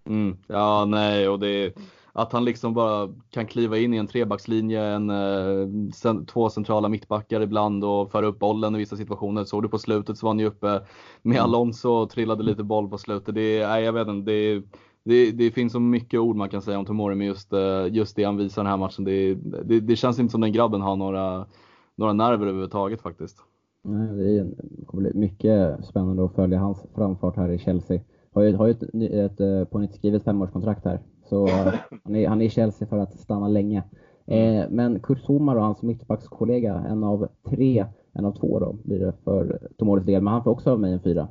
[0.04, 1.72] Mm, ja, nej, och det är
[2.18, 7.40] att han liksom bara kan kliva in i en trebackslinje, en, eh, två centrala mittbackar
[7.40, 9.44] ibland och föra upp bollen i vissa situationer.
[9.44, 10.80] Såg du på slutet så var han ju uppe
[11.22, 11.44] med mm.
[11.44, 13.34] Alonso och trillade lite boll på slutet.
[13.34, 14.62] Det, nej, jag vet inte, det,
[15.04, 18.16] det, det, finns så mycket ord man kan säga om Tomori med just, eh, just
[18.16, 19.04] det han visar den här matchen.
[19.04, 21.46] Det, det, det känns inte som den grabben har några
[21.96, 23.38] några nerver överhuvudtaget faktiskt.
[23.82, 28.00] Nej, det kommer bli mycket spännande att följa hans framfart här i Chelsea.
[28.32, 31.00] Har ju, har ju ett, ett, ett eh, på nytt skrivet femårskontrakt här.
[31.24, 31.46] Så
[32.04, 33.82] han är, han är i Chelsea för att stanna länge.
[34.26, 37.86] Eh, men Kurt Zouma och hans mittbackskollega, en av tre
[38.18, 40.92] en av två då blir det för Tomoris del, men han får också av mig
[40.92, 41.28] en fyra.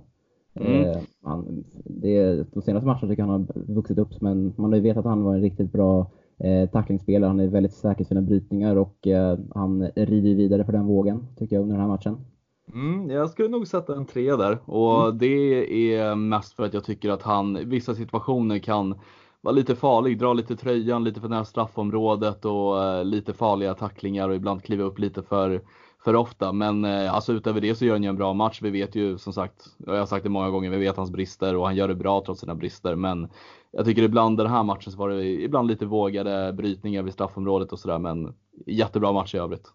[0.54, 0.84] Mm.
[0.84, 4.76] Eh, han, det, de senaste matcherna tycker jag han har vuxit upp, men man har
[4.76, 7.28] ju vetat att han var en riktigt bra eh, tacklingsspelare.
[7.28, 11.28] Han är väldigt säker i sina brytningar och eh, han rider vidare på den vågen,
[11.38, 12.18] tycker jag, under den här matchen.
[12.74, 15.18] Mm, jag skulle nog sätta en trea där och mm.
[15.18, 18.96] det är mest för att jag tycker att han i vissa situationer kan
[19.42, 24.30] vara lite farlig, dra lite tröjan lite för nära straffområdet och uh, lite farliga tacklingar
[24.30, 25.62] och ibland kliva upp lite för,
[26.06, 26.52] för ofta.
[26.52, 28.60] Men uh, alltså utöver det så gör han ju en bra match.
[28.62, 31.56] Vi vet ju som sagt, jag har sagt det många gånger, vi vet hans brister
[31.56, 32.96] och han gör det bra trots sina brister.
[32.96, 33.28] Men
[33.72, 37.72] jag tycker ibland den här matchen så var det ibland lite vågade brytningar vid straffområdet
[37.72, 38.00] och sådär.
[38.00, 38.34] Men
[38.66, 39.68] jättebra match i övrigt.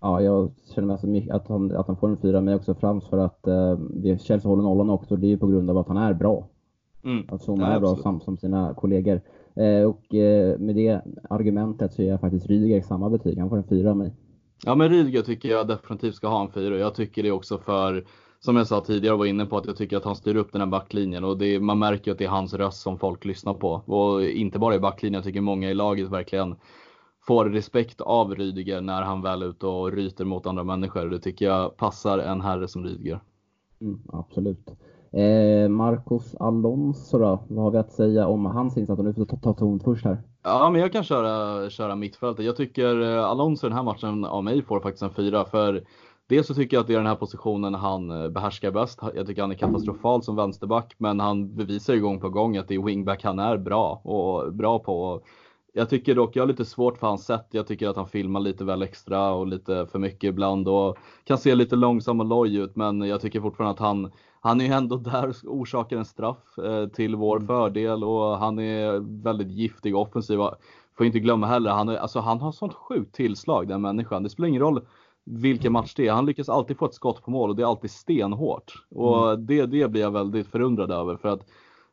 [0.00, 2.74] Ja, jag känner mig så mycket att han, att han får en fyra, men också
[2.74, 3.78] främst för att eh,
[4.18, 5.16] Chelsea håller nollan också.
[5.16, 6.48] Det är ju på grund av att han är bra.
[7.04, 7.24] Mm.
[7.28, 9.20] Att Zuma ja, är bra som, som sina kollegor.
[9.54, 13.38] Eh, och eh, med det argumentet så ger jag faktiskt Rydiger samma betyg.
[13.38, 14.12] Han får en fyra av mig.
[14.64, 16.78] Ja, men Rydiger tycker jag definitivt ska ha en fyra.
[16.78, 18.06] Jag tycker det också för,
[18.40, 20.52] som jag sa tidigare och var inne på, att jag tycker att han styr upp
[20.52, 23.54] den här backlinjen och det, man märker att det är hans röst som folk lyssnar
[23.54, 23.70] på.
[23.70, 26.56] Och inte bara i backlinjen, jag tycker många i laget verkligen
[27.26, 31.06] får respekt av Rydiger när han väl är ute och ryter mot andra människor.
[31.06, 33.20] Det tycker jag passar en herre som Rydiger.
[33.80, 34.70] Mm, absolut.
[35.12, 37.44] Eh, Marcos Alonso då?
[37.48, 39.02] Vad har vi att säga om hans insats?
[39.02, 40.18] Nu får ta, ta ton först här.
[40.44, 42.44] Ja, men jag kan köra, köra mittfältet.
[42.44, 45.44] Jag tycker eh, Alonso i den här matchen av mig får faktiskt en fyra.
[45.44, 45.82] För
[46.28, 49.00] Dels så tycker jag att det är den här positionen han eh, behärskar bäst.
[49.14, 52.68] Jag tycker han är katastrofal som vänsterback, men han bevisar ju gång på gång att
[52.68, 55.20] det är wingback han är bra och bra på.
[55.76, 57.46] Jag tycker dock, jag har lite svårt för hans sätt.
[57.50, 61.38] Jag tycker att han filmar lite väl extra och lite för mycket ibland och kan
[61.38, 62.76] se lite långsam och loj ut.
[62.76, 64.10] Men jag tycker fortfarande att han,
[64.40, 67.46] han är ju ändå där och orsakar en straff eh, till vår mm.
[67.46, 70.38] fördel och han är väldigt giftig och offensiv.
[70.96, 74.22] Får inte glömma heller, han, är, alltså, han har sånt sjukt tillslag den människan.
[74.22, 74.80] Det spelar ingen roll
[75.24, 76.12] vilken match det är.
[76.12, 78.72] Han lyckas alltid få ett skott på mål och det är alltid stenhårt.
[78.90, 79.46] Och mm.
[79.46, 81.46] det, det blir jag väldigt förundrad över för att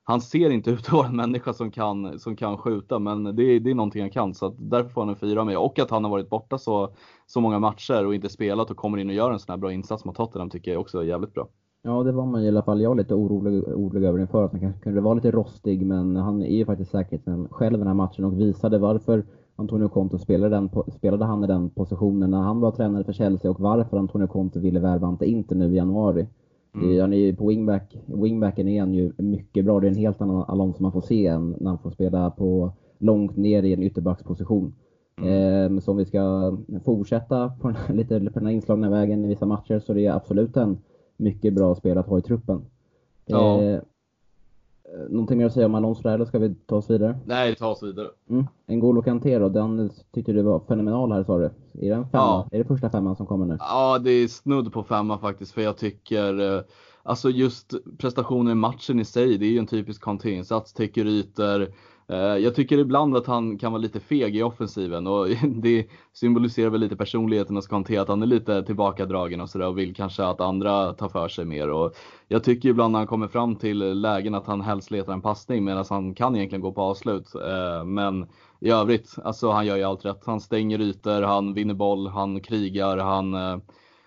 [0.04, 3.60] han ser inte ut att vara en människa som kan, som kan skjuta, men det,
[3.60, 4.34] det är någonting han kan.
[4.34, 5.58] Så att därför får han en fyra med.
[5.58, 6.90] Och att han har varit borta så,
[7.28, 9.72] så många matcher och inte spelat och kommer in och gör en sån här bra
[9.72, 11.48] insats mot Tottenham tycker jag också är jävligt bra.
[11.86, 12.82] Ja, det var man i alla fall.
[12.82, 16.16] Jag var lite orolig, orolig över inför att han kanske kunde vara lite rostig, men
[16.16, 20.56] han är ju faktiskt säkert själv den här matchen och visade varför Antonio Conte spelade,
[20.56, 24.28] den, spelade han i den positionen när han var tränare för Chelsea och varför Antonio
[24.28, 26.28] Conte ville värva Ante inte nu i januari.
[26.76, 27.02] Mm.
[27.02, 29.80] Han är ju på wingback, wingbacken är han ju mycket bra.
[29.80, 32.72] Det är en helt annan Alonso man får se än när han får spela på
[32.98, 34.74] långt ner i en ytterbacksposition.
[35.22, 35.76] Mm.
[35.76, 39.28] Eh, så om vi ska fortsätta på den, lite på den här inslagna vägen i
[39.28, 40.78] vissa matcher så det är absolut en
[41.18, 42.62] mycket bra spelare att ha i truppen.
[43.26, 43.64] Ja.
[43.64, 43.80] Eh,
[45.10, 47.20] någonting mer att säga om Alonso där, eller ska vi ta oss vidare?
[47.26, 48.08] Nej, ta oss vidare.
[48.30, 48.48] Mm.
[48.68, 51.46] N'Golo Kanté då, den tyckte du var fenomenal här sa du.
[51.46, 51.52] Är
[51.90, 52.10] det en femma?
[52.12, 52.48] Ja.
[52.52, 53.58] Är det första femman som kommer nu?
[53.60, 56.62] Ja, det är snudd på femma faktiskt, för jag tycker eh,
[57.06, 61.62] Alltså just prestationen i matchen i sig, det är ju en typisk Kanté-insats, täcker ytor,
[61.62, 61.68] Eh,
[62.08, 66.70] Eh, jag tycker ibland att han kan vara lite feg i offensiven och det symboliserar
[66.70, 70.26] väl lite personligheten hos Kanté att han är lite tillbakadragen och sådär och vill kanske
[70.26, 71.70] att andra tar för sig mer.
[71.70, 71.96] Och
[72.28, 75.64] jag tycker ibland när han kommer fram till lägen att han helst letar en passning
[75.64, 77.36] medan han kan egentligen gå på avslut.
[77.36, 78.28] Eh, men
[78.60, 80.26] i övrigt, alltså han gör ju allt rätt.
[80.26, 83.58] Han stänger ytor, han vinner boll, han krigar, han eh,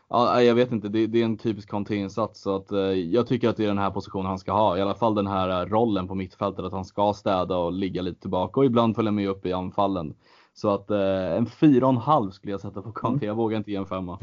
[0.09, 3.49] Ja, jag vet inte, det, det är en typisk Conte-insats så att eh, jag tycker
[3.49, 4.79] att det är den här positionen han ska ha.
[4.79, 8.03] I alla fall den här eh, rollen på mittfältet att han ska städa och ligga
[8.03, 10.15] lite tillbaka och ibland följa med upp i anfallen.
[10.55, 13.27] Så att eh, en fyra och en halv skulle jag sätta på Conte.
[13.27, 13.29] Mm.
[13.29, 14.19] Jag vågar inte ge en femma.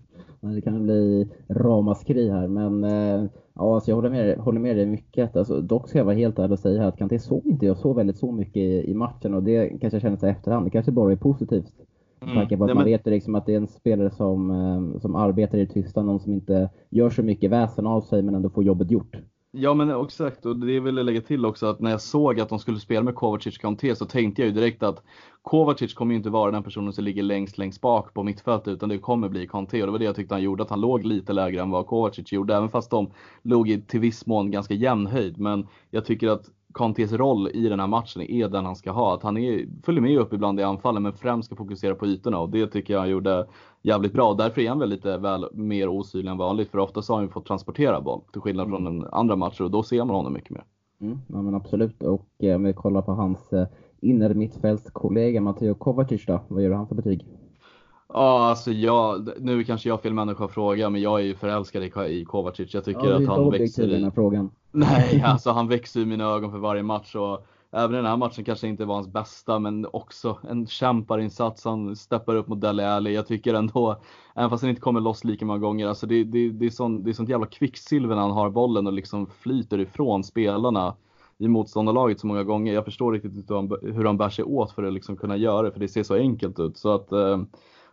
[0.40, 4.86] det kan bli ramaskri här men eh, ja, alltså jag håller med, håller med dig
[4.86, 5.36] mycket.
[5.36, 7.92] Alltså, dock ska jag vara helt ärlig och säga att Kanté såg inte jag så
[7.92, 10.66] väldigt så mycket i, i matchen och det kanske kändes i efterhand.
[10.66, 11.72] Det kanske bara är positivt.
[12.20, 12.34] Mm.
[12.34, 12.84] Med på att Nej, man men...
[12.84, 16.20] vet liksom att det är en spelare som, eh, som arbetar i det tysta, någon
[16.20, 19.16] som inte gör så mycket väsen av sig men ändå får jobbet gjort.
[19.50, 22.48] Ja men exakt och det vill jag lägga till också att när jag såg att
[22.48, 25.02] de skulle spela med Kovacic Kanté så tänkte jag ju direkt att
[25.42, 28.88] Kovacic kommer ju inte vara den personen som ligger längst längst bak på mittfältet utan
[28.88, 31.04] det kommer bli Kanté och det var det jag tyckte han gjorde, att han låg
[31.04, 33.10] lite lägre än vad Kovacic gjorde även fast de
[33.42, 35.38] låg i till viss mån ganska jämn höjd.
[35.38, 39.14] Men jag tycker att Kantés roll i den här matchen är den han ska ha.
[39.14, 42.38] Att han är, följer med upp ibland i anfallen men främst ska fokusera på ytorna
[42.38, 43.46] och det tycker jag han gjorde
[43.82, 44.34] jävligt bra.
[44.34, 47.26] Därför är han väl lite väl mer osynlig än vanligt för ofta så har han
[47.26, 48.76] ju fått transportera boll till skillnad mm.
[48.76, 50.64] från andra matcher och då ser man honom mycket mer.
[51.00, 53.66] Mm, ja men absolut och eh, om vi kollar på hans eh,
[54.00, 57.26] innermittfältskollega Matteo Kovacic då, vad gör han för betyg?
[58.08, 61.34] Ja, alltså jag, nu kanske jag är fel människa att fråga, men jag är ju
[61.34, 62.74] förälskad i Kovacic.
[62.74, 63.90] Jag tycker ja, att han växer i...
[63.90, 64.50] den här frågan.
[64.70, 68.44] Nej, alltså han växer i mina ögon för varje match och även den här matchen
[68.44, 71.64] kanske inte var hans bästa, men också en kämparinsats.
[71.64, 73.14] Han steppar upp mot Dele Alli.
[73.14, 74.00] Jag tycker ändå,
[74.34, 77.02] även fast han inte kommer loss lika många gånger, alltså det, det, det, är, sån,
[77.02, 80.94] det är sånt jävla kvicksilver när han har bollen och liksom flyter ifrån spelarna
[81.38, 82.74] i motståndarlaget så många gånger.
[82.74, 85.62] Jag förstår riktigt hur han, hur han bär sig åt för att liksom kunna göra
[85.62, 86.76] det, för det ser så enkelt ut.
[86.76, 87.42] Så att, eh,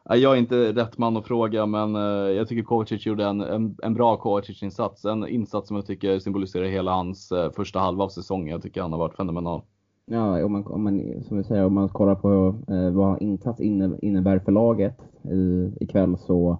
[0.10, 3.78] jag är inte rätt man att fråga, men eh, jag tycker Kovacic gjorde en, en,
[3.84, 5.06] en bra Kovacic-insats.
[5.06, 8.48] En insats som jag tycker symboliserar hela hans eh, första halva av säsongen.
[8.48, 9.62] Jag tycker han har varit fenomenal.
[10.06, 13.62] Ja, om man, om man, som vi säger, om man kollar på eh, vad insats
[13.62, 16.58] innebär för laget i, ikväll så,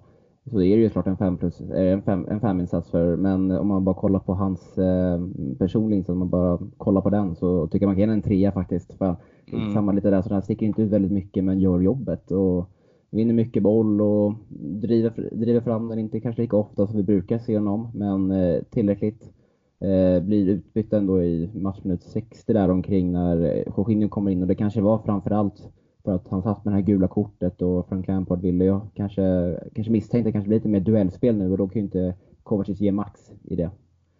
[0.50, 3.16] så är det ju klart en fem, plus, eh, en fem, en fem insats för,
[3.16, 5.20] men om man bara kollar på hans eh,
[5.58, 8.22] personliga insats, om man bara kollar på den så tycker jag man kan ge en
[8.22, 8.92] trea faktiskt.
[8.98, 9.16] För,
[9.52, 9.72] mm.
[9.72, 12.30] Samma lite där, så den sticker inte ut väldigt mycket men gör jobbet.
[12.30, 12.70] Och,
[13.10, 17.38] vinner mycket boll och driver, driver fram den, inte kanske lika ofta som vi brukar
[17.38, 19.32] se honom, men eh, tillräckligt.
[19.80, 24.54] Eh, blir utbytt ändå i matchminut 60 där omkring när Jorginho kommer in och det
[24.54, 25.68] kanske var framförallt
[26.04, 29.56] för att han satt med det här gula kortet och Frank Lampard ville jag kanske,
[29.74, 32.92] kanske misstänkte kanske blir lite mer duellspel nu och då kan ju inte Kovacic ge
[32.92, 33.70] max i det.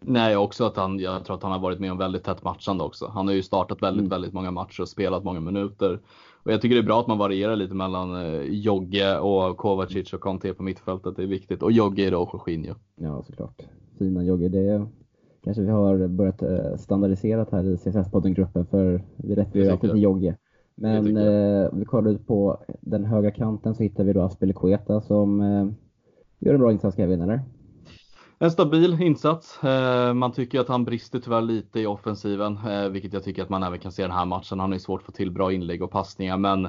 [0.01, 2.85] Nej, också att han, jag tror att han har varit med om väldigt tätt matchande
[2.85, 3.07] också.
[3.07, 4.11] Han har ju startat väldigt, mm.
[4.11, 6.01] väldigt många matcher och spelat många minuter.
[6.47, 10.13] Och jag tycker det är bra att man varierar lite mellan eh, Jogge och Kovacic
[10.13, 11.17] och Conte på mittfältet.
[11.17, 11.63] Det är viktigt.
[11.63, 12.75] Och Jogge är då Jorginho.
[12.97, 13.63] Ja, såklart.
[13.99, 14.49] Fina Jogge.
[14.49, 14.87] Det
[15.45, 20.37] kanske vi har börjat eh, standardisera här i CSS-podden-gruppen för vi refererar alltid till Jogge.
[20.75, 25.41] Men eh, vi kollar ut på den höga kanten så hittar vi då Aspelekueta som
[25.41, 25.67] eh,
[26.39, 27.41] gör en bra insats Kevin, eller?
[28.39, 29.65] En stabil insats.
[29.65, 33.49] Eh, man tycker att han brister tyvärr lite i offensiven, eh, vilket jag tycker att
[33.49, 34.61] man även kan se den här matchen.
[34.61, 36.69] Han har ju svårt att få till bra inlägg och passningar, men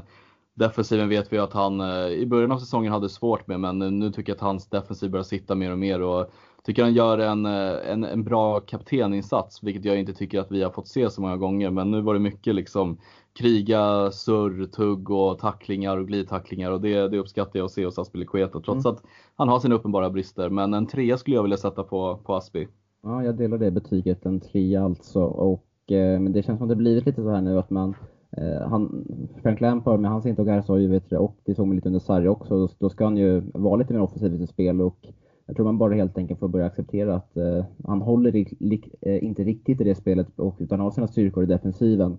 [0.53, 4.11] defensiven vet vi att han eh, i början av säsongen hade svårt med, men nu
[4.11, 6.31] tycker jag att hans defensiv börjar sitta mer och mer och
[6.63, 10.71] tycker han gör en, en, en bra kapteninsats, vilket jag inte tycker att vi har
[10.71, 11.69] fått se så många gånger.
[11.69, 12.97] Men nu var det mycket liksom
[13.37, 17.99] kriga, surr, tugg och tacklingar och glidtacklingar och det, det uppskattar jag att se hos
[17.99, 18.95] Aspilicueta trots mm.
[18.95, 19.03] att
[19.35, 20.49] han har sina uppenbara brister.
[20.49, 22.67] Men en trea skulle jag vilja sätta på, på Aspi.
[23.03, 25.21] Ja, jag delar det betyget, en trea alltså.
[25.21, 27.95] Och, eh, men det känns som att det blivit lite så här nu att man
[28.37, 29.07] eh, han,
[29.41, 31.99] Frank Lampard med hans intåg här så ju, vet och det såg man lite under
[31.99, 35.07] Sarri också, då ska han ju vara lite mer offensiv i sitt spel och
[35.45, 38.81] jag tror man bara helt enkelt får börja acceptera att eh, han håller li, li,
[39.01, 42.17] eh, inte riktigt i det spelet och, utan har sina styrkor i defensiven.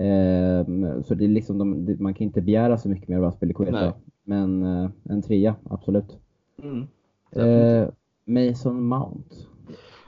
[0.00, 0.66] Eh,
[1.02, 3.92] så det är liksom de, man kan inte begära så mycket mer av Aspelikueta.
[4.24, 6.18] Men eh, en trea, absolut.
[6.62, 6.86] Mm,
[7.30, 7.88] eh,
[8.24, 9.34] Mason Mount.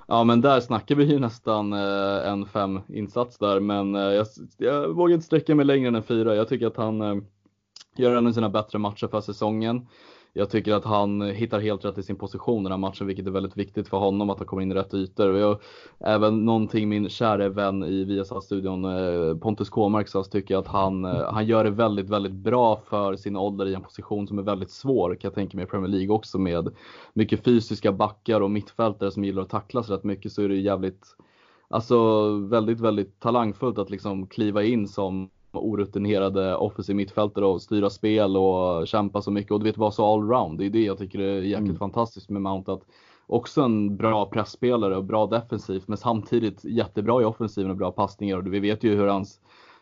[0.06, 4.26] Ja men där snackar vi ju nästan eh, en fem insats där men eh, jag,
[4.58, 6.34] jag vågar inte sträcka mig längre än en fyra.
[6.34, 7.26] Jag tycker att han
[7.96, 9.86] gör en av sina bättre matcher för säsongen
[10.32, 13.30] jag tycker att han hittar helt rätt i sin position den här matchen, vilket är
[13.30, 15.28] väldigt viktigt för honom att han kommer in i rätt ytor.
[15.32, 15.58] Och jag,
[15.98, 21.32] även någonting min käre vän i Viasat-studion, eh, Pontus Kåmark sa, tycker att han, eh,
[21.32, 24.70] han gör det väldigt, väldigt bra för sin ålder i en position som är väldigt
[24.70, 26.68] svår, kan jag tänka mig i Premier League också med
[27.12, 31.06] mycket fysiska backar och mittfältare som gillar att tacklas rätt mycket så är det jävligt,
[31.68, 38.36] alltså väldigt, väldigt talangfullt att liksom kliva in som orutinerade offensiv mittfältare och styra spel
[38.36, 40.58] och kämpa så mycket och du vet vara så allround.
[40.58, 41.78] Det är det jag tycker är jäkligt mm.
[41.78, 42.72] fantastiskt med Mount.
[42.72, 42.82] Att
[43.26, 48.36] också en bra pressspelare och bra defensivt men samtidigt jättebra i offensiven och bra passningar
[48.36, 49.40] och vi vet ju hur hans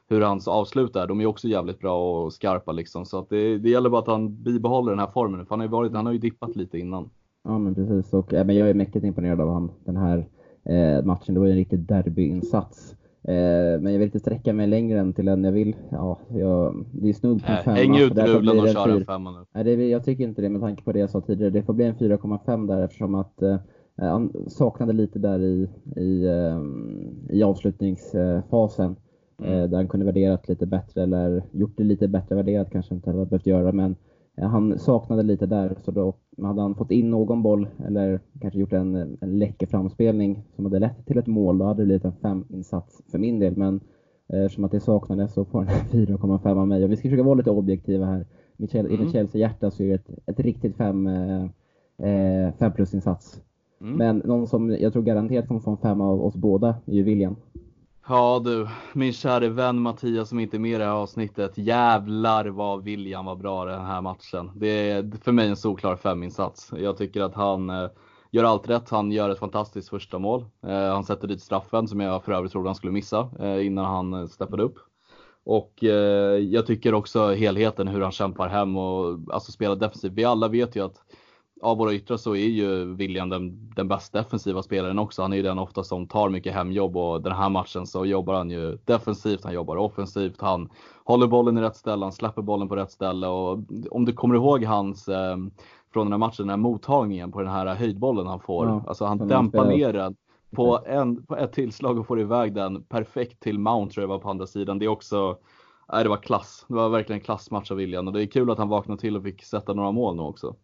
[0.09, 1.07] hur hans avslut är.
[1.07, 3.04] De är också jävligt bra och skarpa liksom.
[3.04, 5.46] Så att det, det gäller bara att han bibehåller den här formen.
[5.46, 7.11] För han har ju, varit, han har ju dippat lite innan.
[7.44, 8.12] Ja men precis.
[8.12, 10.28] Och, men jag är mäktigt imponerad av han, den här
[10.64, 11.35] eh, matchen.
[11.35, 12.94] Det var ju en riktig derbyinsats.
[13.22, 15.76] Eh, men jag vill inte sträcka mig längre än till en jag vill.
[15.90, 17.76] Ja, jag, det är snudd på en femma.
[17.76, 19.46] Häng ut rulen och kör en femma nu.
[19.52, 21.50] Nej, det, jag tycker inte det med tanke på det jag sa tidigare.
[21.50, 23.57] Det får bli en 4,5 där eftersom att eh,
[23.96, 26.61] han saknade lite där i, i, eh,
[27.37, 28.96] i avslutningsfasen.
[29.42, 29.52] Mm.
[29.52, 33.11] Eh, där han kunde värderat lite bättre eller gjort det lite bättre värderat kanske inte
[33.11, 33.72] hade behövt göra.
[33.72, 33.96] Men
[34.37, 38.72] han saknade lite där, så då hade han fått in någon boll eller kanske gjort
[38.72, 42.12] en, en läcker framspelning som hade lett till ett mål, då hade det blivit en
[42.12, 43.57] fem-insats för min del.
[43.57, 43.81] Men
[44.29, 46.85] eh, eftersom att det saknades så får den 4,5 av mig.
[46.85, 48.27] Och vi ska försöka vara lite objektiva här.
[48.57, 49.01] Michel, mm.
[49.01, 51.44] I mitt Chelsea-hjärta så är det ett, ett riktigt 5 eh,
[52.61, 53.42] eh plus-insats.
[53.81, 53.96] Mm.
[53.96, 57.03] Men någon som jag tror garanterat kommer få en femma av oss båda är ju
[57.03, 57.37] William.
[58.11, 61.59] Ja du, min käre vän Mattias som inte är med i det här avsnittet.
[61.59, 64.50] Jävlar vad William var bra den här matchen.
[64.54, 66.73] Det är för mig en solklar feminsats.
[66.77, 67.90] Jag tycker att han eh,
[68.31, 68.90] gör allt rätt.
[68.90, 70.44] Han gör ett fantastiskt första mål.
[70.67, 73.85] Eh, han sätter dit straffen som jag för övrigt trodde han skulle missa eh, innan
[73.85, 74.79] han eh, steppade upp.
[75.44, 80.13] Och eh, jag tycker också helheten hur han kämpar hem och alltså spelar defensivt.
[80.13, 81.02] Vi alla vet ju att
[81.63, 85.23] av våra yttrar så är ju William den, den bästa defensiva spelaren också.
[85.23, 88.35] Han är ju den ofta som tar mycket hemjobb och den här matchen så jobbar
[88.35, 90.69] han ju defensivt, han jobbar offensivt, han
[91.04, 93.59] håller bollen i rätt ställe, han släpper bollen på rätt ställe och
[93.90, 95.37] om du kommer ihåg hans eh,
[95.92, 98.67] från den här matchen, den här mottagningen på den här höjdbollen han får.
[98.67, 100.17] Ja, alltså han dämpar ner den
[100.50, 104.19] på, en, på ett tillslag och får iväg den perfekt till Mount tror jag var
[104.19, 104.79] på andra sidan.
[104.79, 105.38] Det är också,
[105.92, 106.65] nej det var klass.
[106.69, 109.17] Det var verkligen en klassmatch av William och det är kul att han vaknade till
[109.17, 110.56] och fick sätta några mål nu också.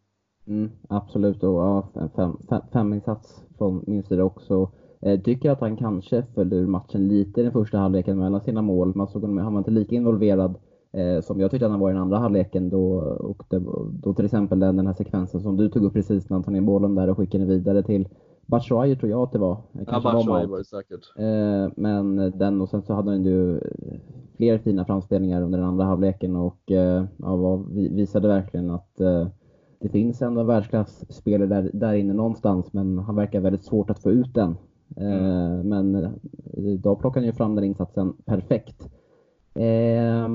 [0.47, 4.71] Mm, absolut och ja, fem, fem, fem insats från min sida också.
[5.01, 8.63] Eh, tycker att han kanske föll ur matchen lite i den första halvleken mellan sina
[8.63, 8.93] mål.
[8.95, 10.55] Man såg honom, han var inte lika involverad
[10.93, 13.63] eh, som jag tyckte han var i den andra halvleken då, och det,
[14.03, 16.53] då till exempel den, den här sekvensen som du tog upp precis när han tar
[16.53, 18.09] ner bollen där och skickade vidare till
[18.47, 19.57] Batshuayi tror jag att det var.
[19.73, 21.13] Kanske ja, Batshuayi var det säkert.
[21.19, 23.61] Eh, men den och sen så hade han ju
[24.37, 27.63] fler fina framspelningar under den andra halvleken och eh, ja, var,
[27.95, 29.27] visade verkligen att eh,
[29.81, 34.11] det finns ändå världsklasspelare där, där inne någonstans men han verkar väldigt svårt att få
[34.11, 34.57] ut den.
[34.97, 35.69] Mm.
[35.69, 36.15] Men
[36.53, 38.89] idag plockar han ju fram den insatsen perfekt.
[39.55, 40.29] Eh,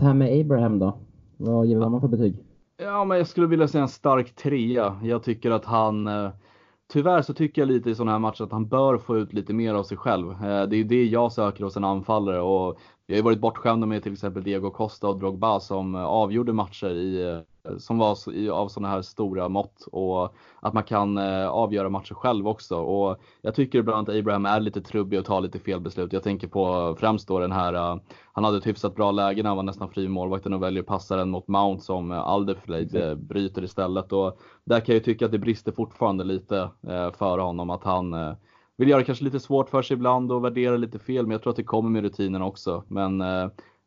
[0.00, 0.98] Tammy Abraham då?
[1.36, 2.36] Vad ger man för betyg?
[2.82, 5.00] Ja, men jag skulle vilja säga en stark trea.
[5.02, 6.08] Jag tycker att han
[6.92, 9.52] Tyvärr så tycker jag lite i sådana här matcher att han bör få ut lite
[9.52, 10.34] mer av sig själv.
[10.40, 13.86] Det är ju det jag söker hos en anfallare och vi har ju varit bortskämda
[13.86, 17.42] med till exempel Diego Costa och Drogba som avgjorde matcher i
[17.78, 18.10] som var
[18.50, 22.76] av sådana här stora mått och att man kan eh, avgöra matcher själv också.
[22.76, 26.12] Och jag tycker ibland att Abraham är lite trubbig och tar lite fel beslut.
[26.12, 28.00] Jag tänker på främst då den här, uh,
[28.32, 30.88] han hade ett hyfsat bra läge när han var nästan fri målvakten och väljer att
[30.88, 34.12] passa den mot Mount som uh, Alderfleid uh, bryter istället.
[34.12, 36.70] Och där kan jag tycka att det brister fortfarande lite
[37.18, 38.36] för honom att han
[38.76, 41.42] vill göra det kanske lite svårt för sig ibland och värdera lite fel, men jag
[41.42, 42.84] tror att det kommer med rutinen också.
[42.88, 43.22] Men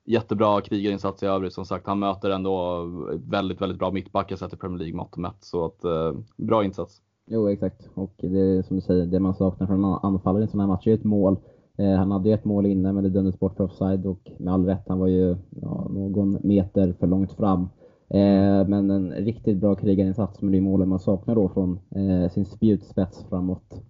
[0.06, 1.54] jättebra krigarinsats i övrigt.
[1.54, 2.86] Som sagt, han möter ändå
[3.30, 5.38] väldigt, väldigt bra mittbackar sett i Premier League-mått mätt.
[5.40, 7.02] Så att, eh, bra insats.
[7.28, 7.90] Jo, exakt.
[7.94, 10.68] Och det är som du säger, det man saknar från anfallare i en sån här
[10.68, 11.38] match är ett mål.
[11.78, 14.54] Eh, han hade ju ett mål inne, men det dömdes bort för offside och med
[14.54, 17.70] all rätt, han var ju ja, någon meter för långt fram.
[18.10, 22.32] Eh, men en riktigt bra krigarinsats, men det är målen man saknar då från eh,
[22.32, 23.84] sin spjutspets framåt.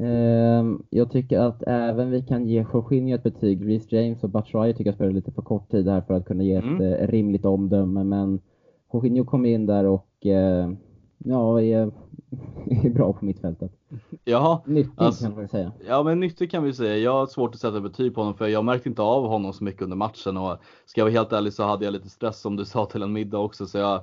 [0.00, 3.68] Ehm, jag tycker att även vi kan ge Jorginho ett betyg.
[3.68, 6.42] Reece James och Batshuayi tycker jag spelar lite för kort tid här för att kunna
[6.42, 6.82] ge ett mm.
[6.82, 8.04] Eh, rimligt omdöme.
[8.04, 8.40] Men
[8.92, 10.70] Jorginho kom in där och eh,
[11.18, 11.90] ja, är,
[12.84, 13.72] är bra på mittfältet.
[14.24, 15.72] Ja, nyttig alltså, kan man säga.
[15.88, 16.96] Ja, men nyttig kan vi säga.
[16.96, 19.64] Jag har svårt att sätta betyg på honom för jag märkte inte av honom så
[19.64, 22.56] mycket under matchen och ska jag vara helt ärlig så hade jag lite stress som
[22.56, 24.00] du sa till en middag också så jag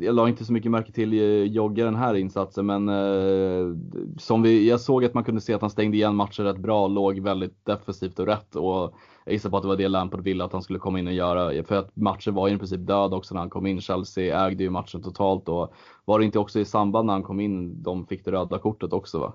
[0.00, 3.76] jag la inte så mycket märke till eh, Jogge den här insatsen men eh,
[4.18, 6.88] som vi, jag såg att man kunde se att han stängde igen matchen rätt bra,
[6.88, 8.94] låg väldigt defensivt och rätt och
[9.24, 11.12] jag gissar på att det var det Lampard ville att han skulle komma in och
[11.12, 11.64] göra.
[11.64, 13.80] För att matchen var ju i princip död också när han kom in.
[13.80, 15.74] Chelsea ägde ju matchen totalt och
[16.04, 18.92] var det inte också i samband när han kom in de fick det röda kortet
[18.92, 19.32] också va?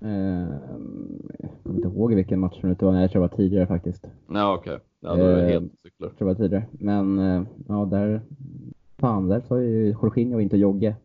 [0.00, 0.10] Eh,
[1.38, 4.04] jag kommer inte ihåg vilken match det var, jag tror det var tidigare faktiskt.
[4.28, 4.86] Ja okej, okay.
[5.00, 6.08] ja, då är det helt cyklar.
[6.08, 8.22] Jag tror det var tidigare, men ja där
[8.98, 10.96] Fan, där sa ju Jorginho inte Jogge.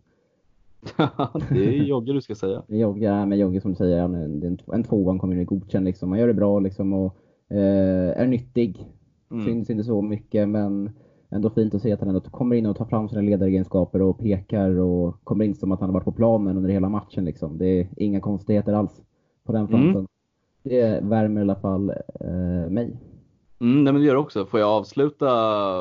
[1.50, 2.64] det är Jogge du ska säga.
[2.68, 6.10] Jogge, ja, men Jogge som du säger, en, en tvåan kommer ju godkänd liksom.
[6.10, 7.16] Han gör det bra liksom och
[7.50, 8.88] eh, är nyttig.
[9.32, 9.46] Mm.
[9.46, 10.92] Syns inte så mycket men
[11.30, 14.20] ändå fint att se att han ändå kommer in och tar fram sina ledaregenskaper och
[14.20, 17.58] pekar och kommer in som att han har varit på planen under hela matchen liksom.
[17.58, 19.02] Det är inga konstigheter alls
[19.44, 19.96] på den fronten.
[19.96, 20.08] Mm.
[20.64, 21.90] Det värmer i alla fall
[22.20, 22.98] eh, mig.
[23.64, 24.46] Mm, nej men det gör det också.
[24.46, 25.30] Får jag avsluta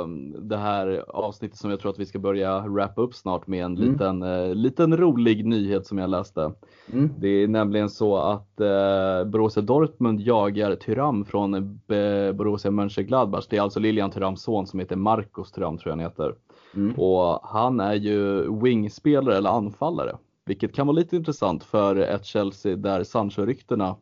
[0.02, 3.64] mm, det här avsnittet som jag tror att vi ska börja wrappa upp snart med
[3.64, 3.92] en mm.
[3.92, 6.52] liten, eh, liten rolig nyhet som jag läste.
[6.92, 7.10] Mm.
[7.18, 13.46] Det är nämligen så att eh, Borussia Dortmund jagar Tyram från eh, Borussia Mönchengladbach.
[13.50, 16.34] Det är alltså Lilian Tyrams son som heter Marcos Tyram tror jag han heter.
[16.74, 16.94] Mm.
[16.94, 20.16] Och han är ju wingspelare eller anfallare.
[20.44, 23.96] Vilket kan vara lite intressant för ett Chelsea där Sancho-ryktena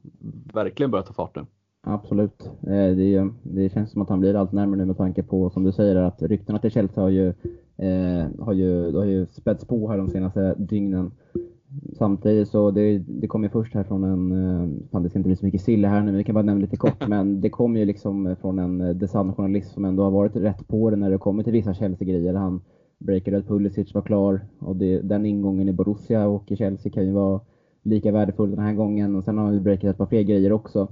[0.54, 1.46] verkligen börjar ta fart nu.
[1.82, 2.42] Absolut.
[2.62, 5.64] Eh, det, det, känns som att han blir allt närmare nu med tanke på, som
[5.64, 7.28] du säger, att ryktena till Chelsea har ju,
[7.76, 11.10] eh, har ju, har ju spätts på här de senaste dygnen.
[11.98, 15.28] Samtidigt så, det, det kom ju först här från en, eh, fan det ska inte
[15.28, 17.50] bli så mycket sille här nu, men vi kan bara nämna lite kort, men det
[17.50, 21.10] kom ju liksom från en eh, designjournalist som ändå har varit rätt på det när
[21.10, 22.34] det kommer till vissa Chelsea-grejer.
[22.34, 22.60] Han
[22.98, 27.06] breakade att Pulisic var klar och det, den ingången i Borussia och i Chelsea kan
[27.06, 27.40] ju vara
[27.82, 30.52] lika värdefull den här gången och sen har han ju breakat ett par fler grejer
[30.52, 30.88] också.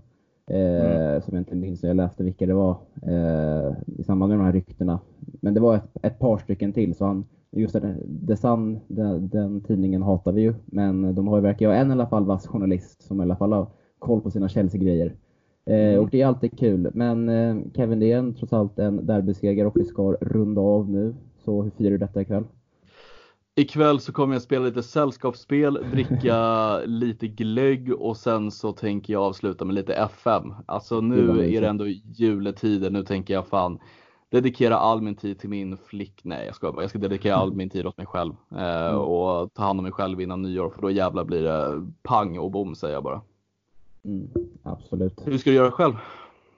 [0.51, 1.15] Mm.
[1.15, 4.39] Eh, som jag inte minns när jag läste vilka det var eh, i samband med
[4.39, 5.01] de här ryktena.
[5.41, 6.95] Men det var ett, ett par stycken till.
[6.95, 7.97] Så han, just det,
[8.27, 10.55] The Sun, den, den, tidningen hatar vi ju.
[10.67, 13.37] Men de har ju, verkar ju en i alla fall vass journalist som i alla
[13.37, 13.67] fall har
[13.99, 15.15] koll på sina Chelsea-grejer.
[15.65, 16.01] Eh, mm.
[16.01, 16.91] Och det är alltid kul.
[16.95, 20.91] Men eh, Kevin, det är en, trots allt en derbyseger och vi ska runda av
[20.91, 21.15] nu.
[21.45, 22.45] Så hur firar du detta ikväll?
[23.59, 29.23] Ikväll så kommer jag spela lite sällskapsspel, dricka lite glögg och sen så tänker jag
[29.23, 30.55] avsluta med lite FM.
[30.67, 33.79] Alltså nu är det ändå juletider, nu tänker jag fan
[34.31, 36.21] dedikera all min tid till min flick.
[36.25, 38.99] Nej jag ska bara, jag ska dedikera all min tid åt mig själv eh, mm.
[38.99, 42.51] och ta hand om mig själv innan nyår för då jävlar blir det pang och
[42.51, 43.21] bom säger jag bara.
[44.05, 44.29] Mm,
[44.63, 45.21] absolut.
[45.25, 45.95] Hur ska du göra själv?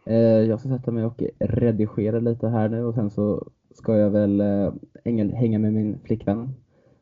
[0.04, 4.10] Eh, jag ska sätta mig och redigera lite här nu och sen så ska jag
[4.10, 4.72] väl eh,
[5.34, 6.54] hänga med min flickvän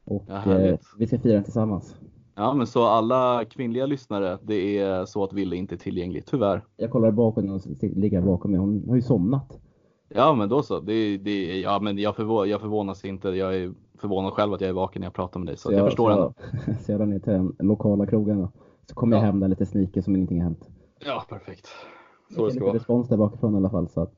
[0.09, 1.97] och ja, eh, vi ska fira den tillsammans.
[2.35, 6.65] Ja, men så alla kvinnliga lyssnare, det är så att Ville inte är tillgänglig, tyvärr.
[6.77, 9.59] Jag kollar bakom och ligger bakom mig, hon har ju somnat.
[10.09, 10.81] Ja, men då så.
[10.81, 13.29] Det, det, ja, men jag, förvå, jag förvånas inte.
[13.29, 15.73] Jag är förvånad själv att jag är vaken när jag pratar med dig, så, så
[15.73, 16.33] jag, jag förstår henne.
[16.81, 18.51] Så jag drar ner till den lokala krogen då.
[18.89, 19.23] Så kommer ja.
[19.23, 20.69] jag hem där lite sneaker som ingenting har hänt.
[21.07, 21.69] Ja, perfekt.
[22.35, 22.75] Så det ska vara.
[22.75, 23.89] respons där bakifrån i alla fall.
[23.89, 24.15] Så, att,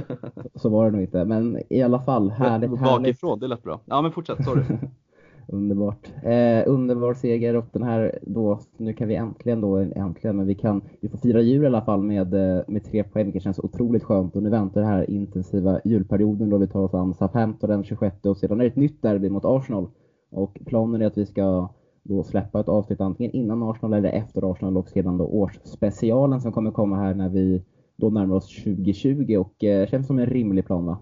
[0.54, 1.24] så var det nog inte.
[1.24, 2.70] Men i alla fall, härligt.
[2.70, 3.40] Bakifrån, härligt.
[3.40, 3.80] det lät bra.
[3.84, 4.44] Ja, men fortsätt.
[4.44, 4.64] Sorry.
[5.46, 6.12] Underbart.
[6.22, 10.54] Eh, underbar seger och den här då, nu kan vi äntligen då, äntligen, men vi
[10.54, 13.58] kan, vi får fira jul i alla fall med, eh, med tre poäng, vilket känns
[13.58, 14.36] otroligt skönt.
[14.36, 18.26] Och nu väntar den här intensiva julperioden då vi tar oss an Southampton den 26
[18.26, 19.88] och sedan är det ett nytt derby mot Arsenal.
[20.30, 21.68] Och planen är att vi ska
[22.02, 26.52] då släppa ett avsnitt antingen innan Arsenal eller efter Arsenal och sedan då årsspecialen som
[26.52, 27.62] kommer komma här när vi
[27.96, 30.98] då närmar oss 2020 och eh, känns som en rimlig plan va?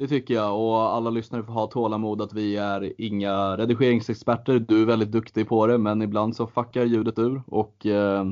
[0.00, 4.58] Det tycker jag och alla lyssnare får ha tålamod att vi är inga redigeringsexperter.
[4.58, 8.24] Du är väldigt duktig på det men ibland så fuckar ljudet ur och eh,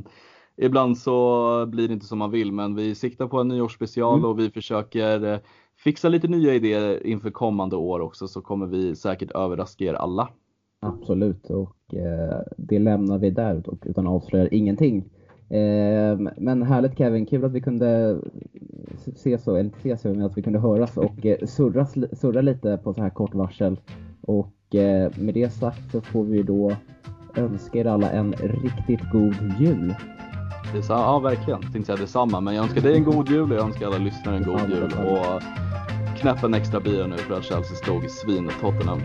[0.57, 4.31] ibland så blir det inte som man vill men vi siktar på en nyårsspecial mm.
[4.31, 5.39] och vi försöker eh,
[5.77, 10.29] fixa lite nya idéer inför kommande år också så kommer vi säkert överraska er alla.
[10.81, 15.11] Absolut och eh, det lämnar vi där utan avslöjar ingenting.
[15.51, 18.19] Eh, men härligt Kevin, kul att vi kunde
[19.07, 22.95] ses, eller inte ses, men att vi kunde höras och eh, surra, surra lite på
[22.95, 23.81] så här kort varsel.
[24.21, 26.73] Och eh, med det sagt så får vi då
[27.37, 29.95] önska er alla en riktigt god jul.
[30.75, 33.59] Detsamma, ja verkligen, jag tänkte säga detsamma, men jag önskar dig en god jul och
[33.59, 34.93] jag önskar alla lyssnare en god jul.
[34.93, 35.43] Och
[36.19, 38.99] knäpp en extra bira nu för att Chelsea slog svin Tottenham.